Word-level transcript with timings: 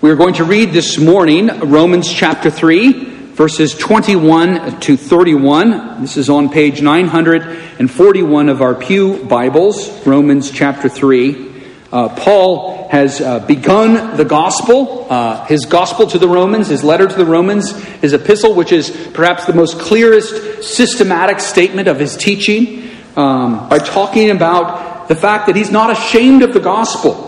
We 0.00 0.10
are 0.12 0.14
going 0.14 0.34
to 0.34 0.44
read 0.44 0.70
this 0.70 0.96
morning 0.96 1.48
Romans 1.58 2.08
chapter 2.08 2.52
3, 2.52 3.32
verses 3.32 3.74
21 3.74 4.78
to 4.82 4.96
31. 4.96 6.02
This 6.02 6.16
is 6.16 6.30
on 6.30 6.50
page 6.50 6.80
941 6.80 8.48
of 8.48 8.62
our 8.62 8.76
Pew 8.76 9.24
Bibles, 9.24 10.06
Romans 10.06 10.52
chapter 10.52 10.88
3. 10.88 11.62
Uh, 11.90 12.10
Paul 12.10 12.86
has 12.90 13.20
uh, 13.20 13.40
begun 13.40 14.16
the 14.16 14.24
gospel, 14.24 15.08
uh, 15.10 15.44
his 15.46 15.66
gospel 15.66 16.06
to 16.06 16.18
the 16.20 16.28
Romans, 16.28 16.68
his 16.68 16.84
letter 16.84 17.08
to 17.08 17.16
the 17.16 17.26
Romans, 17.26 17.72
his 17.94 18.12
epistle, 18.12 18.54
which 18.54 18.70
is 18.70 18.96
perhaps 19.14 19.46
the 19.46 19.52
most 19.52 19.80
clearest 19.80 20.62
systematic 20.62 21.40
statement 21.40 21.88
of 21.88 21.98
his 21.98 22.16
teaching, 22.16 22.88
um, 23.16 23.68
by 23.68 23.80
talking 23.80 24.30
about 24.30 25.08
the 25.08 25.16
fact 25.16 25.48
that 25.48 25.56
he's 25.56 25.72
not 25.72 25.90
ashamed 25.90 26.44
of 26.44 26.54
the 26.54 26.60
gospel. 26.60 27.27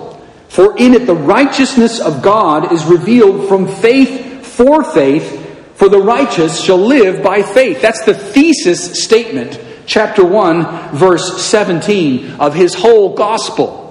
For 0.50 0.76
in 0.76 0.94
it 0.94 1.06
the 1.06 1.14
righteousness 1.14 2.00
of 2.00 2.22
God 2.22 2.72
is 2.72 2.84
revealed 2.84 3.48
from 3.48 3.68
faith 3.68 4.44
for 4.44 4.82
faith, 4.82 5.76
for 5.76 5.88
the 5.88 6.00
righteous 6.00 6.60
shall 6.62 6.76
live 6.76 7.22
by 7.22 7.42
faith. 7.42 7.80
That's 7.80 8.04
the 8.04 8.14
thesis 8.14 9.02
statement, 9.02 9.60
chapter 9.86 10.24
1, 10.24 10.96
verse 10.96 11.40
17 11.40 12.32
of 12.40 12.54
his 12.54 12.74
whole 12.74 13.14
gospel. 13.14 13.86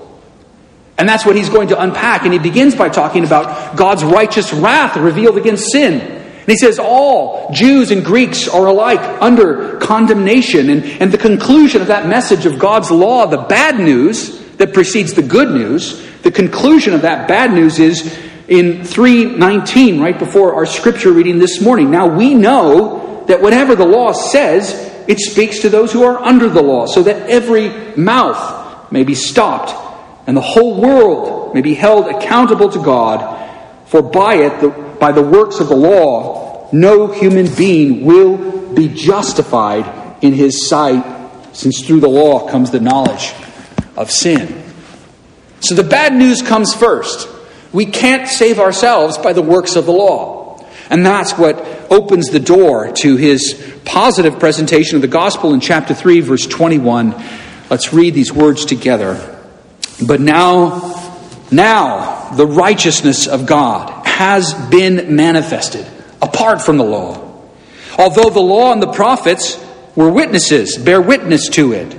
And 0.98 1.08
that's 1.08 1.26
what 1.26 1.38
he's 1.38 1.48
going 1.48 1.70
to 1.70 1.82
unpack. 1.82 2.24
And 2.24 2.34
he 2.34 2.40
begins 2.40 2.76
by 2.76 2.90
talking 2.90 3.24
about 3.24 3.78
God's 3.78 4.04
righteous 4.04 4.52
wrath 4.52 4.98
revealed 4.98 5.38
against 5.38 5.72
sin. 5.72 6.02
And 6.02 6.48
he 6.48 6.58
says 6.58 6.78
all 6.78 7.54
Jews 7.54 7.90
and 7.90 8.04
Greeks 8.04 8.50
are 8.50 8.66
alike 8.66 9.00
under 9.22 9.78
condemnation. 9.78 10.70
And, 10.70 10.84
and 10.84 11.10
the 11.10 11.18
conclusion 11.18 11.82
of 11.82 11.88
that 11.88 12.10
message 12.10 12.46
of 12.46 12.60
God's 12.60 12.92
law, 12.92 13.28
the 13.28 13.38
bad 13.38 13.80
news 13.80 14.38
that 14.58 14.74
precedes 14.74 15.14
the 15.14 15.22
good 15.22 15.52
news, 15.52 16.06
the 16.24 16.32
conclusion 16.32 16.94
of 16.94 17.04
that 17.04 17.28
bad 17.28 17.54
news 17.54 17.80
is 17.80 18.18
in 18.48 18.84
319, 18.84 20.02
right 20.02 20.18
before 20.18 20.56
our 20.56 20.66
scripture 20.66 21.12
reading 21.12 21.40
this 21.40 21.62
morning. 21.62 21.92
Now 21.92 22.08
we 22.08 22.34
know 22.34 23.26
that 23.28 23.42
whatever 23.42 23.76
the 23.76 23.86
law 23.86 24.12
says, 24.12 24.74
it 25.08 25.20
speaks 25.20 25.60
to 25.60 25.70
those 25.70 25.92
who 25.94 26.04
are 26.04 26.20
under 26.20 26.50
the 26.50 26.62
law, 26.62 26.86
so 26.86 27.04
that 27.04 27.30
every 27.30 27.70
mouth 27.96 28.92
may 28.92 29.04
be 29.04 29.16
stopped 29.16 29.88
and 30.30 30.38
the 30.38 30.42
whole 30.42 30.80
world 30.80 31.56
may 31.56 31.62
be 31.62 31.74
held 31.74 32.06
accountable 32.06 32.70
to 32.70 32.78
God, 32.84 33.50
for 33.88 34.04
by 34.04 34.36
it, 34.36 34.62
the, 34.62 34.70
by 35.00 35.12
the 35.12 35.24
works 35.24 35.60
of 35.60 35.70
the 35.70 35.76
law, 35.76 36.70
no 36.72 37.08
human 37.08 37.52
being 37.56 38.06
will 38.06 38.72
be 38.76 38.90
justified 38.90 40.24
in 40.24 40.34
his 40.34 40.68
sight, 40.68 41.04
since 41.54 41.82
through 41.82 42.02
the 42.02 42.08
law 42.08 42.48
comes 42.48 42.70
the 42.70 42.80
knowledge 42.80 43.34
of 43.98 44.12
sin. 44.12 44.69
So 45.62 45.76
the 45.76 45.84
bad 45.84 46.14
news 46.14 46.42
comes 46.42 46.74
first. 46.74 47.28
We 47.72 47.86
can't 47.86 48.28
save 48.28 48.60
ourselves 48.60 49.18
by 49.18 49.34
the 49.34 49.42
works 49.42 49.76
of 49.76 49.86
the 49.86 49.92
law. 49.92 50.66
And 50.90 51.06
that's 51.06 51.34
what 51.34 51.60
opens 51.92 52.30
the 52.30 52.40
door 52.40 52.92
to 52.92 53.16
his 53.16 53.80
positive 53.86 54.40
presentation 54.40 54.96
of 54.96 55.02
the 55.02 55.08
gospel 55.08 55.54
in 55.54 55.60
chapter 55.60 55.94
3, 55.94 56.22
verse 56.22 56.48
21. 56.48 57.16
Let's 57.70 57.94
read 57.94 58.16
these 58.16 58.34
words 58.34 58.66
together. 58.66 59.38
But 60.06 60.20
now, 60.20 61.12
now 61.52 62.32
the 62.32 62.48
righteousness 62.48 63.28
of 63.28 63.46
God 63.46 64.08
has 64.08 64.54
been 64.70 65.16
manifested 65.16 65.86
apart 66.22 66.62
from 66.62 66.78
the 66.78 66.84
law. 66.84 67.26
Although 67.98 68.30
the 68.30 68.40
law 68.40 68.72
and 68.72 68.82
the 68.82 68.92
prophets 68.92 69.64
were 69.96 70.10
witnesses, 70.10 70.78
bear 70.78 71.02
witness 71.02 71.50
to 71.50 71.74
it. 71.74 71.99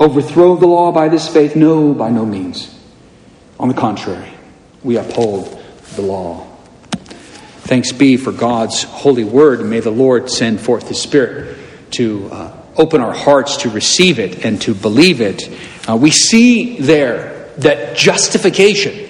overthrow 0.00 0.56
the 0.56 0.66
law 0.66 0.92
by 0.92 1.08
this 1.08 1.28
faith? 1.28 1.56
No, 1.56 1.94
by 1.94 2.10
no 2.10 2.24
means. 2.24 2.78
On 3.58 3.68
the 3.68 3.74
contrary, 3.74 4.32
we 4.82 4.96
uphold 4.96 5.62
the 5.94 6.02
law. 6.02 6.46
Thanks 7.62 7.92
be 7.92 8.16
for 8.16 8.32
God's 8.32 8.82
holy 8.82 9.24
word. 9.24 9.64
May 9.64 9.80
the 9.80 9.90
Lord 9.90 10.28
send 10.28 10.60
forth 10.60 10.88
His 10.88 11.00
Spirit 11.00 11.56
to 11.92 12.28
uh, 12.32 12.56
open 12.76 13.00
our 13.00 13.14
hearts 13.14 13.58
to 13.58 13.70
receive 13.70 14.18
it 14.18 14.44
and 14.44 14.60
to 14.62 14.74
believe 14.74 15.20
it. 15.20 15.48
Uh, 15.88 15.96
we 15.96 16.10
see 16.10 16.78
there 16.78 17.50
that 17.58 17.96
justification 17.96 19.08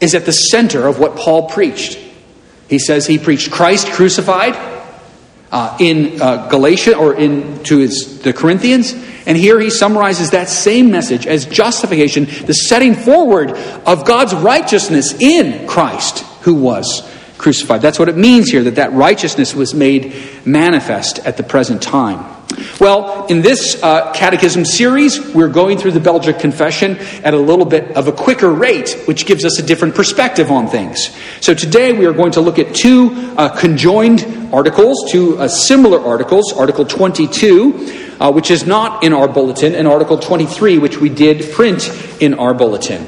is 0.00 0.14
at 0.14 0.26
the 0.26 0.32
center 0.32 0.86
of 0.86 0.98
what 0.98 1.16
Paul 1.16 1.48
preached. 1.48 1.98
He 2.68 2.78
says 2.78 3.06
he 3.06 3.18
preached 3.18 3.50
Christ 3.50 3.90
crucified 3.92 4.54
uh, 5.50 5.76
in 5.80 6.20
uh, 6.20 6.48
Galatia 6.48 6.96
or 6.96 7.14
in 7.14 7.62
to 7.64 7.78
his, 7.78 8.20
the 8.20 8.32
Corinthians, 8.32 8.92
and 9.28 9.36
here 9.36 9.60
he 9.60 9.68
summarizes 9.68 10.30
that 10.30 10.48
same 10.48 10.90
message 10.90 11.26
as 11.26 11.44
justification, 11.44 12.24
the 12.24 12.54
setting 12.54 12.94
forward 12.94 13.50
of 13.84 14.06
God's 14.06 14.34
righteousness 14.34 15.12
in 15.20 15.68
Christ, 15.68 16.20
who 16.40 16.54
was 16.54 17.06
crucified. 17.36 17.82
That's 17.82 17.98
what 17.98 18.08
it 18.08 18.16
means 18.16 18.48
here 18.48 18.64
that 18.64 18.76
that 18.76 18.94
righteousness 18.94 19.54
was 19.54 19.74
made 19.74 20.14
manifest 20.46 21.18
at 21.20 21.36
the 21.36 21.42
present 21.42 21.82
time. 21.82 22.36
Well, 22.80 23.26
in 23.26 23.42
this 23.42 23.80
uh, 23.82 24.12
catechism 24.12 24.64
series, 24.64 25.20
we're 25.34 25.50
going 25.50 25.76
through 25.76 25.92
the 25.92 26.00
Belgic 26.00 26.38
Confession 26.38 26.96
at 27.22 27.34
a 27.34 27.38
little 27.38 27.66
bit 27.66 27.96
of 27.98 28.08
a 28.08 28.12
quicker 28.12 28.50
rate, 28.50 28.96
which 29.04 29.26
gives 29.26 29.44
us 29.44 29.60
a 29.60 29.62
different 29.62 29.94
perspective 29.94 30.50
on 30.50 30.68
things. 30.68 31.14
So 31.42 31.52
today 31.52 31.92
we 31.92 32.06
are 32.06 32.14
going 32.14 32.32
to 32.32 32.40
look 32.40 32.58
at 32.58 32.74
two 32.74 33.10
uh, 33.36 33.50
conjoined 33.50 34.54
articles, 34.54 35.12
two 35.12 35.38
uh, 35.38 35.48
similar 35.48 36.00
articles, 36.00 36.54
Article 36.54 36.86
22, 36.86 38.07
uh, 38.20 38.32
which 38.32 38.50
is 38.50 38.66
not 38.66 39.04
in 39.04 39.12
our 39.12 39.28
bulletin, 39.28 39.74
and 39.74 39.86
Article 39.86 40.18
23, 40.18 40.78
which 40.78 40.98
we 40.98 41.08
did 41.08 41.52
print 41.52 41.88
in 42.20 42.34
our 42.34 42.54
bulletin. 42.54 43.06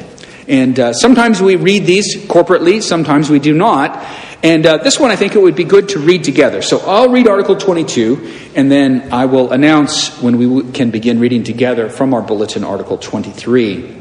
And 0.48 0.78
uh, 0.80 0.92
sometimes 0.92 1.40
we 1.40 1.56
read 1.56 1.86
these 1.86 2.16
corporately, 2.16 2.82
sometimes 2.82 3.30
we 3.30 3.38
do 3.38 3.54
not. 3.54 4.04
And 4.42 4.66
uh, 4.66 4.78
this 4.78 4.98
one 4.98 5.10
I 5.10 5.16
think 5.16 5.34
it 5.34 5.42
would 5.42 5.54
be 5.54 5.64
good 5.64 5.90
to 5.90 5.98
read 5.98 6.24
together. 6.24 6.62
So 6.62 6.78
I'll 6.80 7.10
read 7.10 7.28
Article 7.28 7.56
22, 7.56 8.52
and 8.56 8.70
then 8.70 9.12
I 9.12 9.26
will 9.26 9.52
announce 9.52 10.20
when 10.20 10.38
we 10.38 10.72
can 10.72 10.90
begin 10.90 11.20
reading 11.20 11.44
together 11.44 11.88
from 11.88 12.14
our 12.14 12.22
bulletin, 12.22 12.64
Article 12.64 12.98
23. 12.98 13.98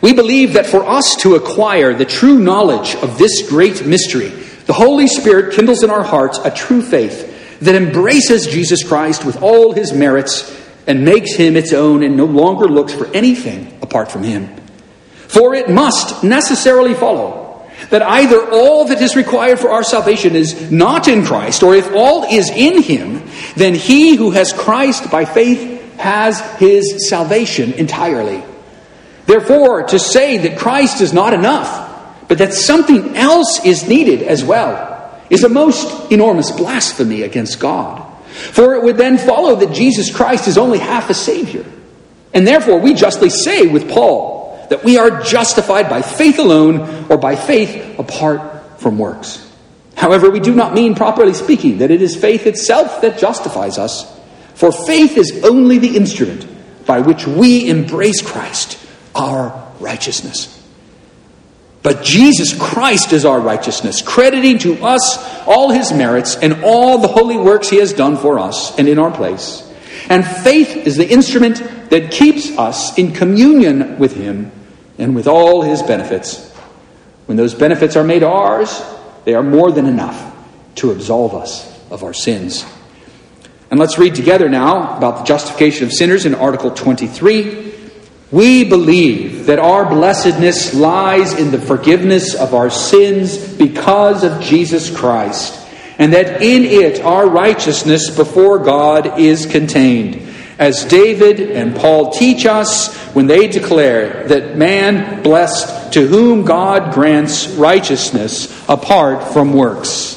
We 0.00 0.12
believe 0.12 0.54
that 0.54 0.66
for 0.66 0.84
us 0.84 1.16
to 1.20 1.34
acquire 1.34 1.94
the 1.94 2.04
true 2.04 2.38
knowledge 2.38 2.94
of 2.96 3.18
this 3.18 3.48
great 3.48 3.86
mystery, 3.86 4.28
the 4.66 4.72
Holy 4.72 5.06
Spirit 5.06 5.54
kindles 5.54 5.82
in 5.82 5.90
our 5.90 6.02
hearts 6.02 6.38
a 6.44 6.50
true 6.50 6.82
faith 6.82 7.35
that 7.60 7.74
embraces 7.74 8.46
Jesus 8.46 8.82
Christ 8.82 9.24
with 9.24 9.42
all 9.42 9.72
his 9.72 9.92
merits 9.92 10.52
and 10.86 11.04
makes 11.04 11.34
him 11.34 11.56
its 11.56 11.72
own 11.72 12.02
and 12.02 12.16
no 12.16 12.26
longer 12.26 12.66
looks 12.66 12.92
for 12.92 13.06
anything 13.14 13.78
apart 13.82 14.10
from 14.10 14.22
him. 14.22 14.54
For 15.28 15.54
it 15.54 15.68
must 15.68 16.22
necessarily 16.22 16.94
follow 16.94 17.46
That 17.90 18.02
either 18.02 18.50
all 18.50 18.86
that 18.86 19.02
is 19.02 19.16
required 19.16 19.58
for 19.58 19.70
our 19.70 19.84
salvation 19.84 20.34
is 20.34 20.70
not 20.70 21.08
in 21.08 21.24
Christ, 21.24 21.62
or 21.62 21.74
if 21.74 21.92
all 21.92 22.24
is 22.24 22.48
in 22.50 22.82
Him, 22.82 23.22
then 23.54 23.74
he 23.74 24.16
who 24.16 24.30
has 24.30 24.52
Christ 24.52 25.10
by 25.10 25.24
faith 25.24 25.76
has 25.98 26.40
his 26.58 27.08
salvation 27.08 27.74
entirely. 27.74 28.42
Therefore, 29.26 29.84
to 29.84 29.98
say 29.98 30.38
that 30.38 30.58
Christ 30.58 31.00
is 31.00 31.12
not 31.12 31.34
enough, 31.34 32.26
but 32.28 32.38
that 32.38 32.54
something 32.54 33.16
else 33.16 33.64
is 33.64 33.88
needed 33.88 34.22
as 34.22 34.44
well, 34.44 34.95
is 35.30 35.44
a 35.44 35.48
most 35.48 36.10
enormous 36.12 36.50
blasphemy 36.50 37.22
against 37.22 37.60
God. 37.60 38.02
For 38.26 38.74
it 38.74 38.82
would 38.82 38.96
then 38.96 39.18
follow 39.18 39.56
that 39.56 39.72
Jesus 39.72 40.14
Christ 40.14 40.46
is 40.46 40.58
only 40.58 40.78
half 40.78 41.10
a 41.10 41.14
Savior. 41.14 41.64
And 42.34 42.46
therefore, 42.46 42.78
we 42.80 42.94
justly 42.94 43.30
say 43.30 43.66
with 43.66 43.88
Paul 43.88 44.66
that 44.68 44.84
we 44.84 44.98
are 44.98 45.22
justified 45.22 45.88
by 45.88 46.02
faith 46.02 46.38
alone 46.38 47.06
or 47.10 47.16
by 47.16 47.36
faith 47.36 47.98
apart 47.98 48.78
from 48.80 48.98
works. 48.98 49.42
However, 49.96 50.28
we 50.28 50.40
do 50.40 50.54
not 50.54 50.74
mean, 50.74 50.94
properly 50.94 51.32
speaking, 51.32 51.78
that 51.78 51.90
it 51.90 52.02
is 52.02 52.14
faith 52.14 52.46
itself 52.46 53.00
that 53.00 53.18
justifies 53.18 53.78
us, 53.78 54.20
for 54.54 54.70
faith 54.70 55.16
is 55.16 55.42
only 55.44 55.78
the 55.78 55.96
instrument 55.96 56.46
by 56.86 57.00
which 57.00 57.26
we 57.26 57.68
embrace 57.68 58.20
Christ, 58.20 58.78
our 59.14 59.72
righteousness. 59.80 60.55
But 61.86 62.02
Jesus 62.02 62.52
Christ 62.52 63.12
is 63.12 63.24
our 63.24 63.38
righteousness, 63.38 64.02
crediting 64.02 64.58
to 64.58 64.84
us 64.84 65.18
all 65.46 65.70
his 65.70 65.92
merits 65.92 66.34
and 66.34 66.64
all 66.64 66.98
the 66.98 67.06
holy 67.06 67.36
works 67.36 67.68
he 67.68 67.76
has 67.76 67.92
done 67.92 68.16
for 68.16 68.40
us 68.40 68.76
and 68.76 68.88
in 68.88 68.98
our 68.98 69.12
place. 69.12 69.62
And 70.08 70.26
faith 70.26 70.84
is 70.84 70.96
the 70.96 71.08
instrument 71.08 71.58
that 71.90 72.10
keeps 72.10 72.50
us 72.58 72.98
in 72.98 73.12
communion 73.12 74.00
with 74.00 74.16
him 74.16 74.50
and 74.98 75.14
with 75.14 75.28
all 75.28 75.62
his 75.62 75.80
benefits. 75.80 76.50
When 77.26 77.36
those 77.36 77.54
benefits 77.54 77.94
are 77.94 78.02
made 78.02 78.24
ours, 78.24 78.82
they 79.24 79.34
are 79.34 79.44
more 79.44 79.70
than 79.70 79.86
enough 79.86 80.34
to 80.78 80.90
absolve 80.90 81.36
us 81.36 81.72
of 81.88 82.02
our 82.02 82.12
sins. 82.12 82.66
And 83.70 83.78
let's 83.78 83.96
read 83.96 84.16
together 84.16 84.48
now 84.48 84.96
about 84.96 85.18
the 85.18 85.24
justification 85.24 85.84
of 85.84 85.92
sinners 85.92 86.26
in 86.26 86.34
Article 86.34 86.72
23. 86.72 87.75
We 88.32 88.64
believe 88.64 89.46
that 89.46 89.60
our 89.60 89.88
blessedness 89.88 90.74
lies 90.74 91.34
in 91.34 91.52
the 91.52 91.60
forgiveness 91.60 92.34
of 92.34 92.54
our 92.54 92.70
sins 92.70 93.38
because 93.38 94.24
of 94.24 94.42
Jesus 94.42 94.94
Christ, 94.94 95.56
and 95.98 96.12
that 96.12 96.42
in 96.42 96.64
it 96.64 97.00
our 97.02 97.28
righteousness 97.28 98.10
before 98.10 98.58
God 98.58 99.20
is 99.20 99.46
contained. 99.46 100.22
As 100.58 100.84
David 100.86 101.38
and 101.52 101.76
Paul 101.76 102.10
teach 102.10 102.46
us 102.46 102.96
when 103.14 103.28
they 103.28 103.46
declare 103.46 104.26
that 104.26 104.56
man 104.56 105.22
blessed 105.22 105.92
to 105.92 106.06
whom 106.08 106.44
God 106.44 106.94
grants 106.94 107.46
righteousness 107.48 108.66
apart 108.68 109.32
from 109.32 109.52
works. 109.52 110.14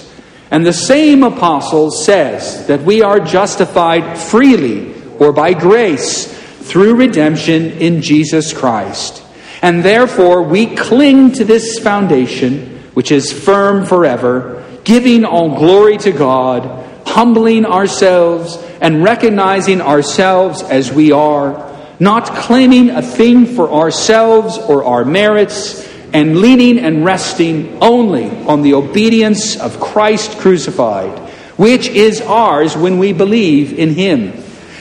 And 0.49 0.65
the 0.65 0.73
same 0.73 1.21
apostle 1.21 1.91
says 1.91 2.65
that 2.67 2.81
we 2.81 3.03
are 3.03 3.19
justified 3.19 4.17
freely 4.17 4.95
or 5.19 5.31
by 5.31 5.53
grace 5.53 6.38
through 6.69 6.93
redemption 6.95 7.71
in 7.71 8.01
Jesus 8.01 8.53
Christ. 8.53 9.23
And 9.61 9.83
therefore, 9.83 10.43
we 10.43 10.75
cling 10.75 11.31
to 11.33 11.43
this 11.43 11.79
foundation, 11.79 12.79
which 12.93 13.11
is 13.11 13.33
firm 13.33 13.85
forever, 13.85 14.63
giving 14.83 15.25
all 15.25 15.57
glory 15.57 15.97
to 15.97 16.11
God, 16.11 16.85
humbling 17.07 17.65
ourselves, 17.65 18.55
and 18.81 19.03
recognizing 19.03 19.81
ourselves 19.81 20.61
as 20.61 20.91
we 20.91 21.11
are, 21.11 21.75
not 21.99 22.27
claiming 22.27 22.91
a 22.91 23.01
thing 23.01 23.47
for 23.47 23.71
ourselves 23.71 24.57
or 24.59 24.83
our 24.85 25.03
merits, 25.03 25.87
and 26.13 26.39
leaning 26.39 26.77
and 26.77 27.03
resting 27.03 27.79
only 27.81 28.29
on 28.45 28.61
the 28.61 28.75
obedience 28.75 29.59
of 29.59 29.79
Christ 29.79 30.37
crucified, 30.37 31.17
which 31.57 31.87
is 31.87 32.21
ours 32.21 32.77
when 32.77 32.99
we 32.99 33.11
believe 33.11 33.77
in 33.77 33.95
Him. 33.95 34.33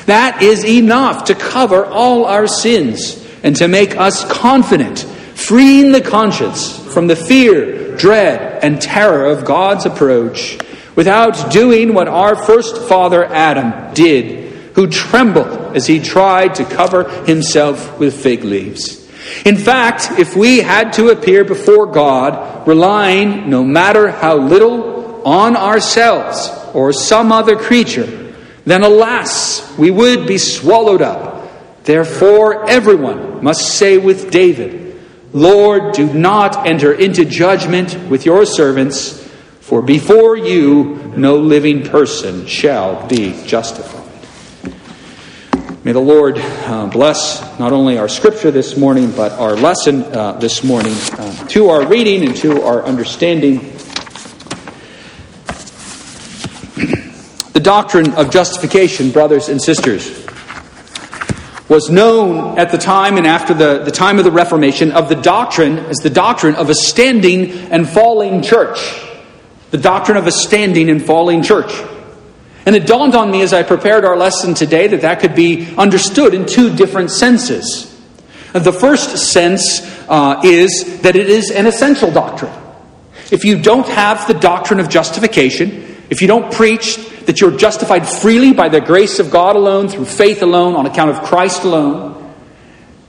That 0.08 0.43
is 0.43 0.64
enough 0.64 1.25
to 1.25 1.34
cover 1.34 1.84
all 1.84 2.25
our 2.25 2.46
sins 2.46 3.22
and 3.43 3.55
to 3.56 3.69
make 3.69 3.94
us 3.94 4.25
confident, 4.25 5.00
freeing 5.00 5.93
the 5.93 6.00
conscience 6.00 6.78
from 6.94 7.08
the 7.08 7.14
fear, 7.14 7.94
dread, 7.94 8.64
and 8.64 8.81
terror 8.81 9.26
of 9.26 9.44
God's 9.44 9.84
approach 9.84 10.58
without 10.96 11.52
doing 11.52 11.93
what 11.93 12.08
our 12.08 12.34
first 12.34 12.88
father 12.88 13.22
Adam 13.22 13.93
did, 13.93 14.50
who 14.75 14.87
trembled 14.87 15.76
as 15.76 15.87
he 15.87 16.00
tried 16.00 16.54
to 16.54 16.64
cover 16.64 17.04
himself 17.26 17.99
with 17.99 18.19
fig 18.19 18.44
leaves. 18.44 19.06
In 19.44 19.58
fact, 19.58 20.19
if 20.19 20.34
we 20.34 20.61
had 20.61 20.94
to 20.94 21.11
appear 21.11 21.44
before 21.44 21.84
God 21.84 22.66
relying, 22.66 23.50
no 23.50 23.62
matter 23.62 24.11
how 24.11 24.38
little, 24.38 25.22
on 25.26 25.54
ourselves 25.54 26.50
or 26.72 26.94
some 26.94 27.31
other 27.31 27.56
creature, 27.56 28.27
then 28.70 28.82
alas, 28.82 29.76
we 29.78 29.90
would 29.90 30.26
be 30.26 30.38
swallowed 30.38 31.02
up. 31.02 31.84
Therefore, 31.84 32.68
everyone 32.68 33.42
must 33.42 33.76
say 33.78 33.98
with 33.98 34.30
David, 34.30 35.00
Lord, 35.32 35.94
do 35.94 36.12
not 36.12 36.66
enter 36.66 36.92
into 36.92 37.24
judgment 37.24 37.96
with 38.10 38.26
your 38.26 38.44
servants, 38.44 39.26
for 39.60 39.82
before 39.82 40.36
you 40.36 40.96
no 41.16 41.36
living 41.36 41.82
person 41.84 42.46
shall 42.46 43.06
be 43.08 43.42
justified. 43.44 43.98
May 45.84 45.92
the 45.92 46.00
Lord 46.00 46.36
uh, 46.38 46.86
bless 46.88 47.40
not 47.58 47.72
only 47.72 47.96
our 47.96 48.08
scripture 48.08 48.50
this 48.50 48.76
morning, 48.76 49.10
but 49.10 49.32
our 49.32 49.54
lesson 49.54 50.02
uh, 50.02 50.32
this 50.32 50.62
morning 50.62 50.92
uh, 51.12 51.46
to 51.48 51.68
our 51.68 51.86
reading 51.86 52.26
and 52.26 52.36
to 52.36 52.62
our 52.62 52.84
understanding. 52.84 53.77
The 57.58 57.64
doctrine 57.64 58.14
of 58.14 58.31
justification, 58.31 59.10
brothers 59.10 59.49
and 59.49 59.60
sisters, 59.60 60.25
was 61.69 61.90
known 61.90 62.56
at 62.56 62.70
the 62.70 62.78
time 62.78 63.16
and 63.16 63.26
after 63.26 63.52
the, 63.52 63.82
the 63.82 63.90
time 63.90 64.20
of 64.20 64.25
the 64.25 64.31
Reformation 64.31 64.93
of 64.93 65.08
the 65.08 65.16
doctrine 65.16 65.78
as 65.78 65.96
the 65.96 66.08
doctrine 66.08 66.55
of 66.55 66.70
a 66.70 66.75
standing 66.76 67.50
and 67.72 67.88
falling 67.88 68.43
church. 68.43 68.78
The 69.72 69.78
doctrine 69.78 70.16
of 70.16 70.28
a 70.28 70.31
standing 70.31 70.88
and 70.88 71.05
falling 71.05 71.43
church. 71.43 71.72
And 72.64 72.76
it 72.76 72.87
dawned 72.87 73.16
on 73.16 73.28
me 73.28 73.43
as 73.43 73.52
I 73.52 73.64
prepared 73.64 74.04
our 74.04 74.16
lesson 74.16 74.54
today 74.54 74.87
that 74.87 75.00
that 75.00 75.19
could 75.19 75.34
be 75.34 75.66
understood 75.75 76.34
in 76.34 76.46
two 76.46 76.72
different 76.76 77.11
senses. 77.11 77.93
The 78.52 78.72
first 78.72 79.32
sense 79.32 79.81
uh, 80.08 80.43
is 80.44 81.00
that 81.00 81.16
it 81.16 81.28
is 81.28 81.50
an 81.50 81.66
essential 81.66 82.12
doctrine. 82.12 82.54
If 83.32 83.44
you 83.44 83.61
don't 83.61 83.88
have 83.88 84.28
the 84.28 84.34
doctrine 84.34 84.78
of 84.78 84.88
justification, 84.88 85.96
if 86.08 86.22
you 86.22 86.28
don't 86.28 86.52
preach 86.52 87.16
that 87.28 87.42
you're 87.42 87.54
justified 87.54 88.08
freely 88.08 88.54
by 88.54 88.70
the 88.70 88.80
grace 88.80 89.19
of 89.19 89.30
God 89.30 89.54
alone, 89.54 89.88
through 89.88 90.06
faith 90.06 90.40
alone, 90.40 90.75
on 90.75 90.87
account 90.87 91.11
of 91.11 91.23
Christ 91.25 91.62
alone, 91.62 92.35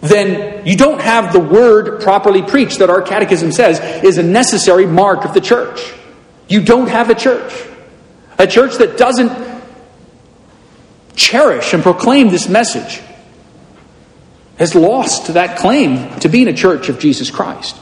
then 0.01 0.67
you 0.67 0.75
don't 0.75 0.99
have 0.99 1.31
the 1.31 1.39
word 1.39 2.01
properly 2.01 2.41
preached 2.41 2.79
that 2.79 2.89
our 2.89 3.01
catechism 3.01 3.53
says 3.53 3.79
is 4.03 4.17
a 4.17 4.23
necessary 4.23 4.85
mark 4.85 5.23
of 5.23 5.33
the 5.33 5.39
church. 5.39 5.93
You 6.49 6.61
don't 6.61 6.89
have 6.89 7.09
a 7.09 7.15
church. 7.15 7.53
A 8.38 8.45
church 8.45 8.75
that 8.79 8.97
doesn't 8.97 9.31
cherish 11.15 11.73
and 11.73 11.81
proclaim 11.81 12.27
this 12.27 12.49
message 12.49 13.01
has 14.57 14.75
lost 14.75 15.33
that 15.33 15.59
claim 15.59 16.19
to 16.19 16.27
being 16.27 16.49
a 16.49 16.53
church 16.53 16.89
of 16.89 16.99
Jesus 16.99 17.31
Christ. 17.31 17.77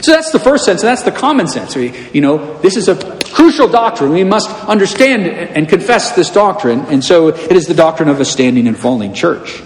So 0.00 0.12
that's 0.12 0.32
the 0.32 0.40
first 0.40 0.64
sense, 0.64 0.80
and 0.80 0.88
that's 0.88 1.02
the 1.02 1.12
common 1.12 1.46
sense. 1.46 1.76
You 1.76 2.22
know, 2.22 2.58
this 2.60 2.78
is 2.78 2.88
a 2.88 3.13
crucial 3.32 3.68
doctrine. 3.68 4.12
We 4.12 4.24
must 4.24 4.50
understand 4.50 5.26
and 5.26 5.68
confess 5.68 6.12
this 6.12 6.30
doctrine, 6.30 6.80
and 6.86 7.04
so 7.04 7.28
it 7.28 7.52
is 7.52 7.66
the 7.66 7.74
doctrine 7.74 8.08
of 8.08 8.20
a 8.20 8.24
standing 8.24 8.66
and 8.66 8.78
falling 8.78 9.14
church. 9.14 9.62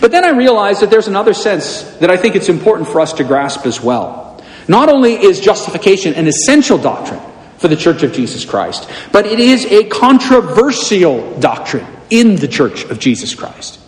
But 0.00 0.10
then 0.10 0.24
I 0.24 0.30
realized 0.30 0.82
that 0.82 0.90
there's 0.90 1.08
another 1.08 1.34
sense 1.34 1.82
that 1.98 2.10
I 2.10 2.16
think 2.16 2.36
it's 2.36 2.48
important 2.48 2.88
for 2.88 3.00
us 3.00 3.12
to 3.14 3.24
grasp 3.24 3.66
as 3.66 3.80
well. 3.80 4.42
Not 4.68 4.88
only 4.88 5.14
is 5.14 5.40
justification 5.40 6.14
an 6.14 6.26
essential 6.26 6.78
doctrine 6.78 7.20
for 7.58 7.68
the 7.68 7.76
Church 7.76 8.02
of 8.02 8.12
Jesus 8.12 8.44
Christ, 8.44 8.88
but 9.10 9.26
it 9.26 9.40
is 9.40 9.64
a 9.66 9.84
controversial 9.84 11.38
doctrine 11.40 11.86
in 12.10 12.36
the 12.36 12.48
Church 12.48 12.84
of 12.84 12.98
Jesus 12.98 13.34
Christ. 13.34 13.80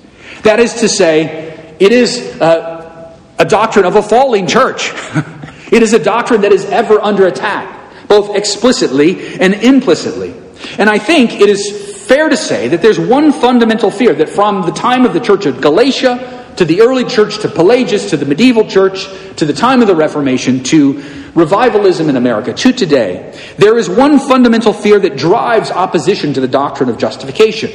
That 0.42 0.60
is 0.60 0.74
to 0.80 0.88
say, 0.88 1.76
it 1.78 1.92
is 1.92 2.18
uh, 2.40 3.16
a 3.38 3.44
doctrine 3.44 3.84
of 3.84 3.96
a 3.96 4.02
falling 4.02 4.46
church. 4.46 4.92
It 5.72 5.82
is 5.82 5.94
a 5.94 5.98
doctrine 5.98 6.42
that 6.42 6.52
is 6.52 6.66
ever 6.66 7.00
under 7.00 7.26
attack, 7.26 7.81
both 8.12 8.36
explicitly 8.36 9.38
and 9.40 9.54
implicitly. 9.54 10.34
And 10.76 10.90
I 10.90 10.98
think 10.98 11.32
it 11.40 11.48
is 11.48 12.06
fair 12.06 12.28
to 12.28 12.36
say 12.36 12.68
that 12.68 12.82
there's 12.82 12.98
one 12.98 13.32
fundamental 13.32 13.90
fear 13.90 14.12
that 14.12 14.28
from 14.28 14.66
the 14.66 14.70
time 14.70 15.06
of 15.06 15.14
the 15.14 15.20
church 15.20 15.46
of 15.46 15.62
Galatia 15.62 16.52
to 16.58 16.66
the 16.66 16.82
early 16.82 17.04
church 17.06 17.38
to 17.38 17.48
Pelagius 17.48 18.10
to 18.10 18.18
the 18.18 18.26
medieval 18.26 18.68
church 18.68 19.06
to 19.36 19.46
the 19.46 19.54
time 19.54 19.80
of 19.80 19.88
the 19.88 19.96
Reformation 19.96 20.62
to 20.64 21.02
revivalism 21.34 22.10
in 22.10 22.16
America 22.16 22.52
to 22.52 22.72
today, 22.74 23.34
there 23.56 23.78
is 23.78 23.88
one 23.88 24.18
fundamental 24.18 24.74
fear 24.74 24.98
that 24.98 25.16
drives 25.16 25.70
opposition 25.70 26.34
to 26.34 26.42
the 26.42 26.48
doctrine 26.48 26.90
of 26.90 26.98
justification. 26.98 27.70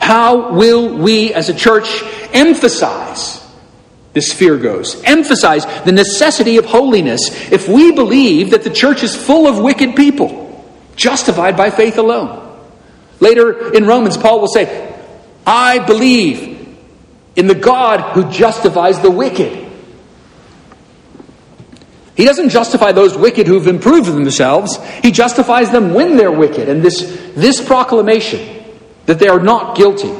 How 0.00 0.52
will 0.54 0.96
we 0.96 1.34
as 1.34 1.50
a 1.50 1.54
church 1.54 2.02
emphasize 2.32 3.46
this 4.12 4.32
fear 4.32 4.56
goes. 4.56 5.02
Emphasize 5.04 5.64
the 5.84 5.92
necessity 5.92 6.56
of 6.56 6.64
holiness 6.64 7.30
if 7.52 7.68
we 7.68 7.92
believe 7.92 8.50
that 8.50 8.64
the 8.64 8.70
church 8.70 9.02
is 9.02 9.14
full 9.14 9.46
of 9.46 9.62
wicked 9.62 9.94
people, 9.96 10.64
justified 10.96 11.56
by 11.56 11.70
faith 11.70 11.98
alone. 11.98 12.44
Later 13.20 13.74
in 13.74 13.86
Romans, 13.86 14.16
Paul 14.16 14.40
will 14.40 14.48
say, 14.48 14.94
I 15.46 15.78
believe 15.78 16.76
in 17.36 17.46
the 17.46 17.54
God 17.54 18.14
who 18.14 18.30
justifies 18.30 19.00
the 19.00 19.10
wicked. 19.10 19.66
He 22.16 22.24
doesn't 22.24 22.48
justify 22.48 22.90
those 22.90 23.16
wicked 23.16 23.46
who've 23.46 23.68
improved 23.68 24.08
themselves. 24.08 24.76
He 25.04 25.12
justifies 25.12 25.70
them 25.70 25.94
when 25.94 26.16
they're 26.16 26.32
wicked. 26.32 26.68
And 26.68 26.82
this, 26.82 27.02
this 27.36 27.64
proclamation 27.64 28.64
that 29.06 29.20
they 29.20 29.28
are 29.28 29.38
not 29.38 29.76
guilty 29.76 30.12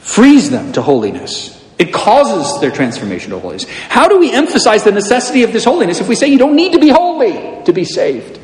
frees 0.00 0.50
them 0.50 0.72
to 0.72 0.82
holiness. 0.82 1.61
It 1.82 1.92
causes 1.92 2.60
their 2.60 2.70
transformation 2.70 3.30
to 3.30 3.40
holiness. 3.40 3.64
How 3.88 4.06
do 4.06 4.16
we 4.16 4.32
emphasize 4.32 4.84
the 4.84 4.92
necessity 4.92 5.42
of 5.42 5.52
this 5.52 5.64
holiness 5.64 6.00
if 6.00 6.08
we 6.08 6.14
say 6.14 6.28
you 6.28 6.38
don't 6.38 6.54
need 6.54 6.74
to 6.74 6.78
be 6.78 6.90
holy 6.90 7.64
to 7.64 7.72
be 7.72 7.84
saved? 7.84 8.38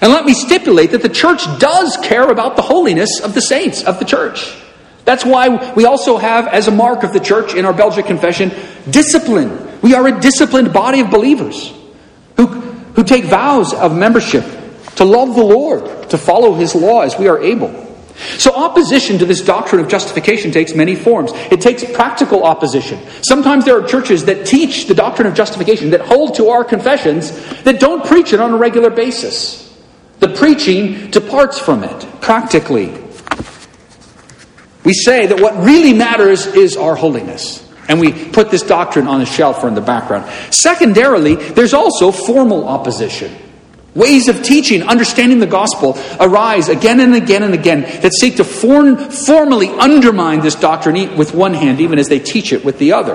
And 0.00 0.10
let 0.10 0.24
me 0.24 0.34
stipulate 0.34 0.90
that 0.90 1.02
the 1.02 1.08
church 1.08 1.44
does 1.60 1.96
care 1.98 2.28
about 2.28 2.56
the 2.56 2.62
holiness 2.62 3.20
of 3.20 3.32
the 3.32 3.40
saints 3.40 3.84
of 3.84 4.00
the 4.00 4.04
church. 4.04 4.60
That's 5.04 5.24
why 5.24 5.72
we 5.74 5.84
also 5.84 6.18
have, 6.18 6.48
as 6.48 6.66
a 6.66 6.72
mark 6.72 7.04
of 7.04 7.12
the 7.12 7.20
church 7.20 7.54
in 7.54 7.64
our 7.64 7.72
Belgic 7.72 8.06
confession, 8.06 8.50
discipline. 8.90 9.80
We 9.80 9.94
are 9.94 10.08
a 10.08 10.20
disciplined 10.20 10.72
body 10.72 10.98
of 11.02 11.12
believers 11.12 11.72
who, 12.36 12.46
who 12.46 13.04
take 13.04 13.26
vows 13.26 13.72
of 13.72 13.96
membership 13.96 14.42
to 14.96 15.04
love 15.04 15.36
the 15.36 15.44
Lord, 15.44 16.10
to 16.10 16.18
follow 16.18 16.54
his 16.54 16.74
law 16.74 17.02
as 17.02 17.16
we 17.16 17.28
are 17.28 17.38
able. 17.38 17.85
So, 18.38 18.52
opposition 18.54 19.18
to 19.18 19.26
this 19.26 19.42
doctrine 19.42 19.80
of 19.80 19.88
justification 19.88 20.50
takes 20.50 20.74
many 20.74 20.94
forms. 20.94 21.32
It 21.50 21.60
takes 21.60 21.84
practical 21.84 22.44
opposition. 22.44 22.98
Sometimes 23.22 23.64
there 23.64 23.78
are 23.78 23.86
churches 23.86 24.24
that 24.24 24.46
teach 24.46 24.86
the 24.86 24.94
doctrine 24.94 25.28
of 25.28 25.34
justification, 25.34 25.90
that 25.90 26.00
hold 26.00 26.34
to 26.36 26.48
our 26.48 26.64
confessions, 26.64 27.30
that 27.64 27.78
don't 27.78 28.04
preach 28.04 28.32
it 28.32 28.40
on 28.40 28.52
a 28.52 28.56
regular 28.56 28.90
basis. 28.90 29.62
The 30.20 30.28
preaching 30.28 31.10
departs 31.10 31.58
from 31.58 31.84
it, 31.84 32.20
practically. 32.20 32.86
We 34.82 34.94
say 34.94 35.26
that 35.26 35.40
what 35.40 35.56
really 35.64 35.92
matters 35.92 36.46
is 36.46 36.76
our 36.76 36.94
holiness. 36.94 37.62
And 37.88 38.00
we 38.00 38.12
put 38.12 38.50
this 38.50 38.62
doctrine 38.62 39.06
on 39.06 39.20
the 39.20 39.26
shelf 39.26 39.62
or 39.62 39.68
in 39.68 39.74
the 39.74 39.80
background. 39.80 40.30
Secondarily, 40.52 41.34
there's 41.34 41.74
also 41.74 42.10
formal 42.10 42.66
opposition. 42.66 43.34
Ways 43.96 44.28
of 44.28 44.42
teaching, 44.42 44.82
understanding 44.82 45.38
the 45.38 45.46
gospel 45.46 45.98
arise 46.20 46.68
again 46.68 47.00
and 47.00 47.14
again 47.14 47.42
and 47.42 47.54
again 47.54 47.80
that 48.02 48.12
seek 48.12 48.36
to 48.36 48.44
form, 48.44 48.98
formally 48.98 49.68
undermine 49.68 50.40
this 50.40 50.54
doctrine 50.54 51.16
with 51.16 51.34
one 51.34 51.54
hand, 51.54 51.80
even 51.80 51.98
as 51.98 52.08
they 52.08 52.18
teach 52.18 52.52
it 52.52 52.62
with 52.62 52.78
the 52.78 52.92
other. 52.92 53.14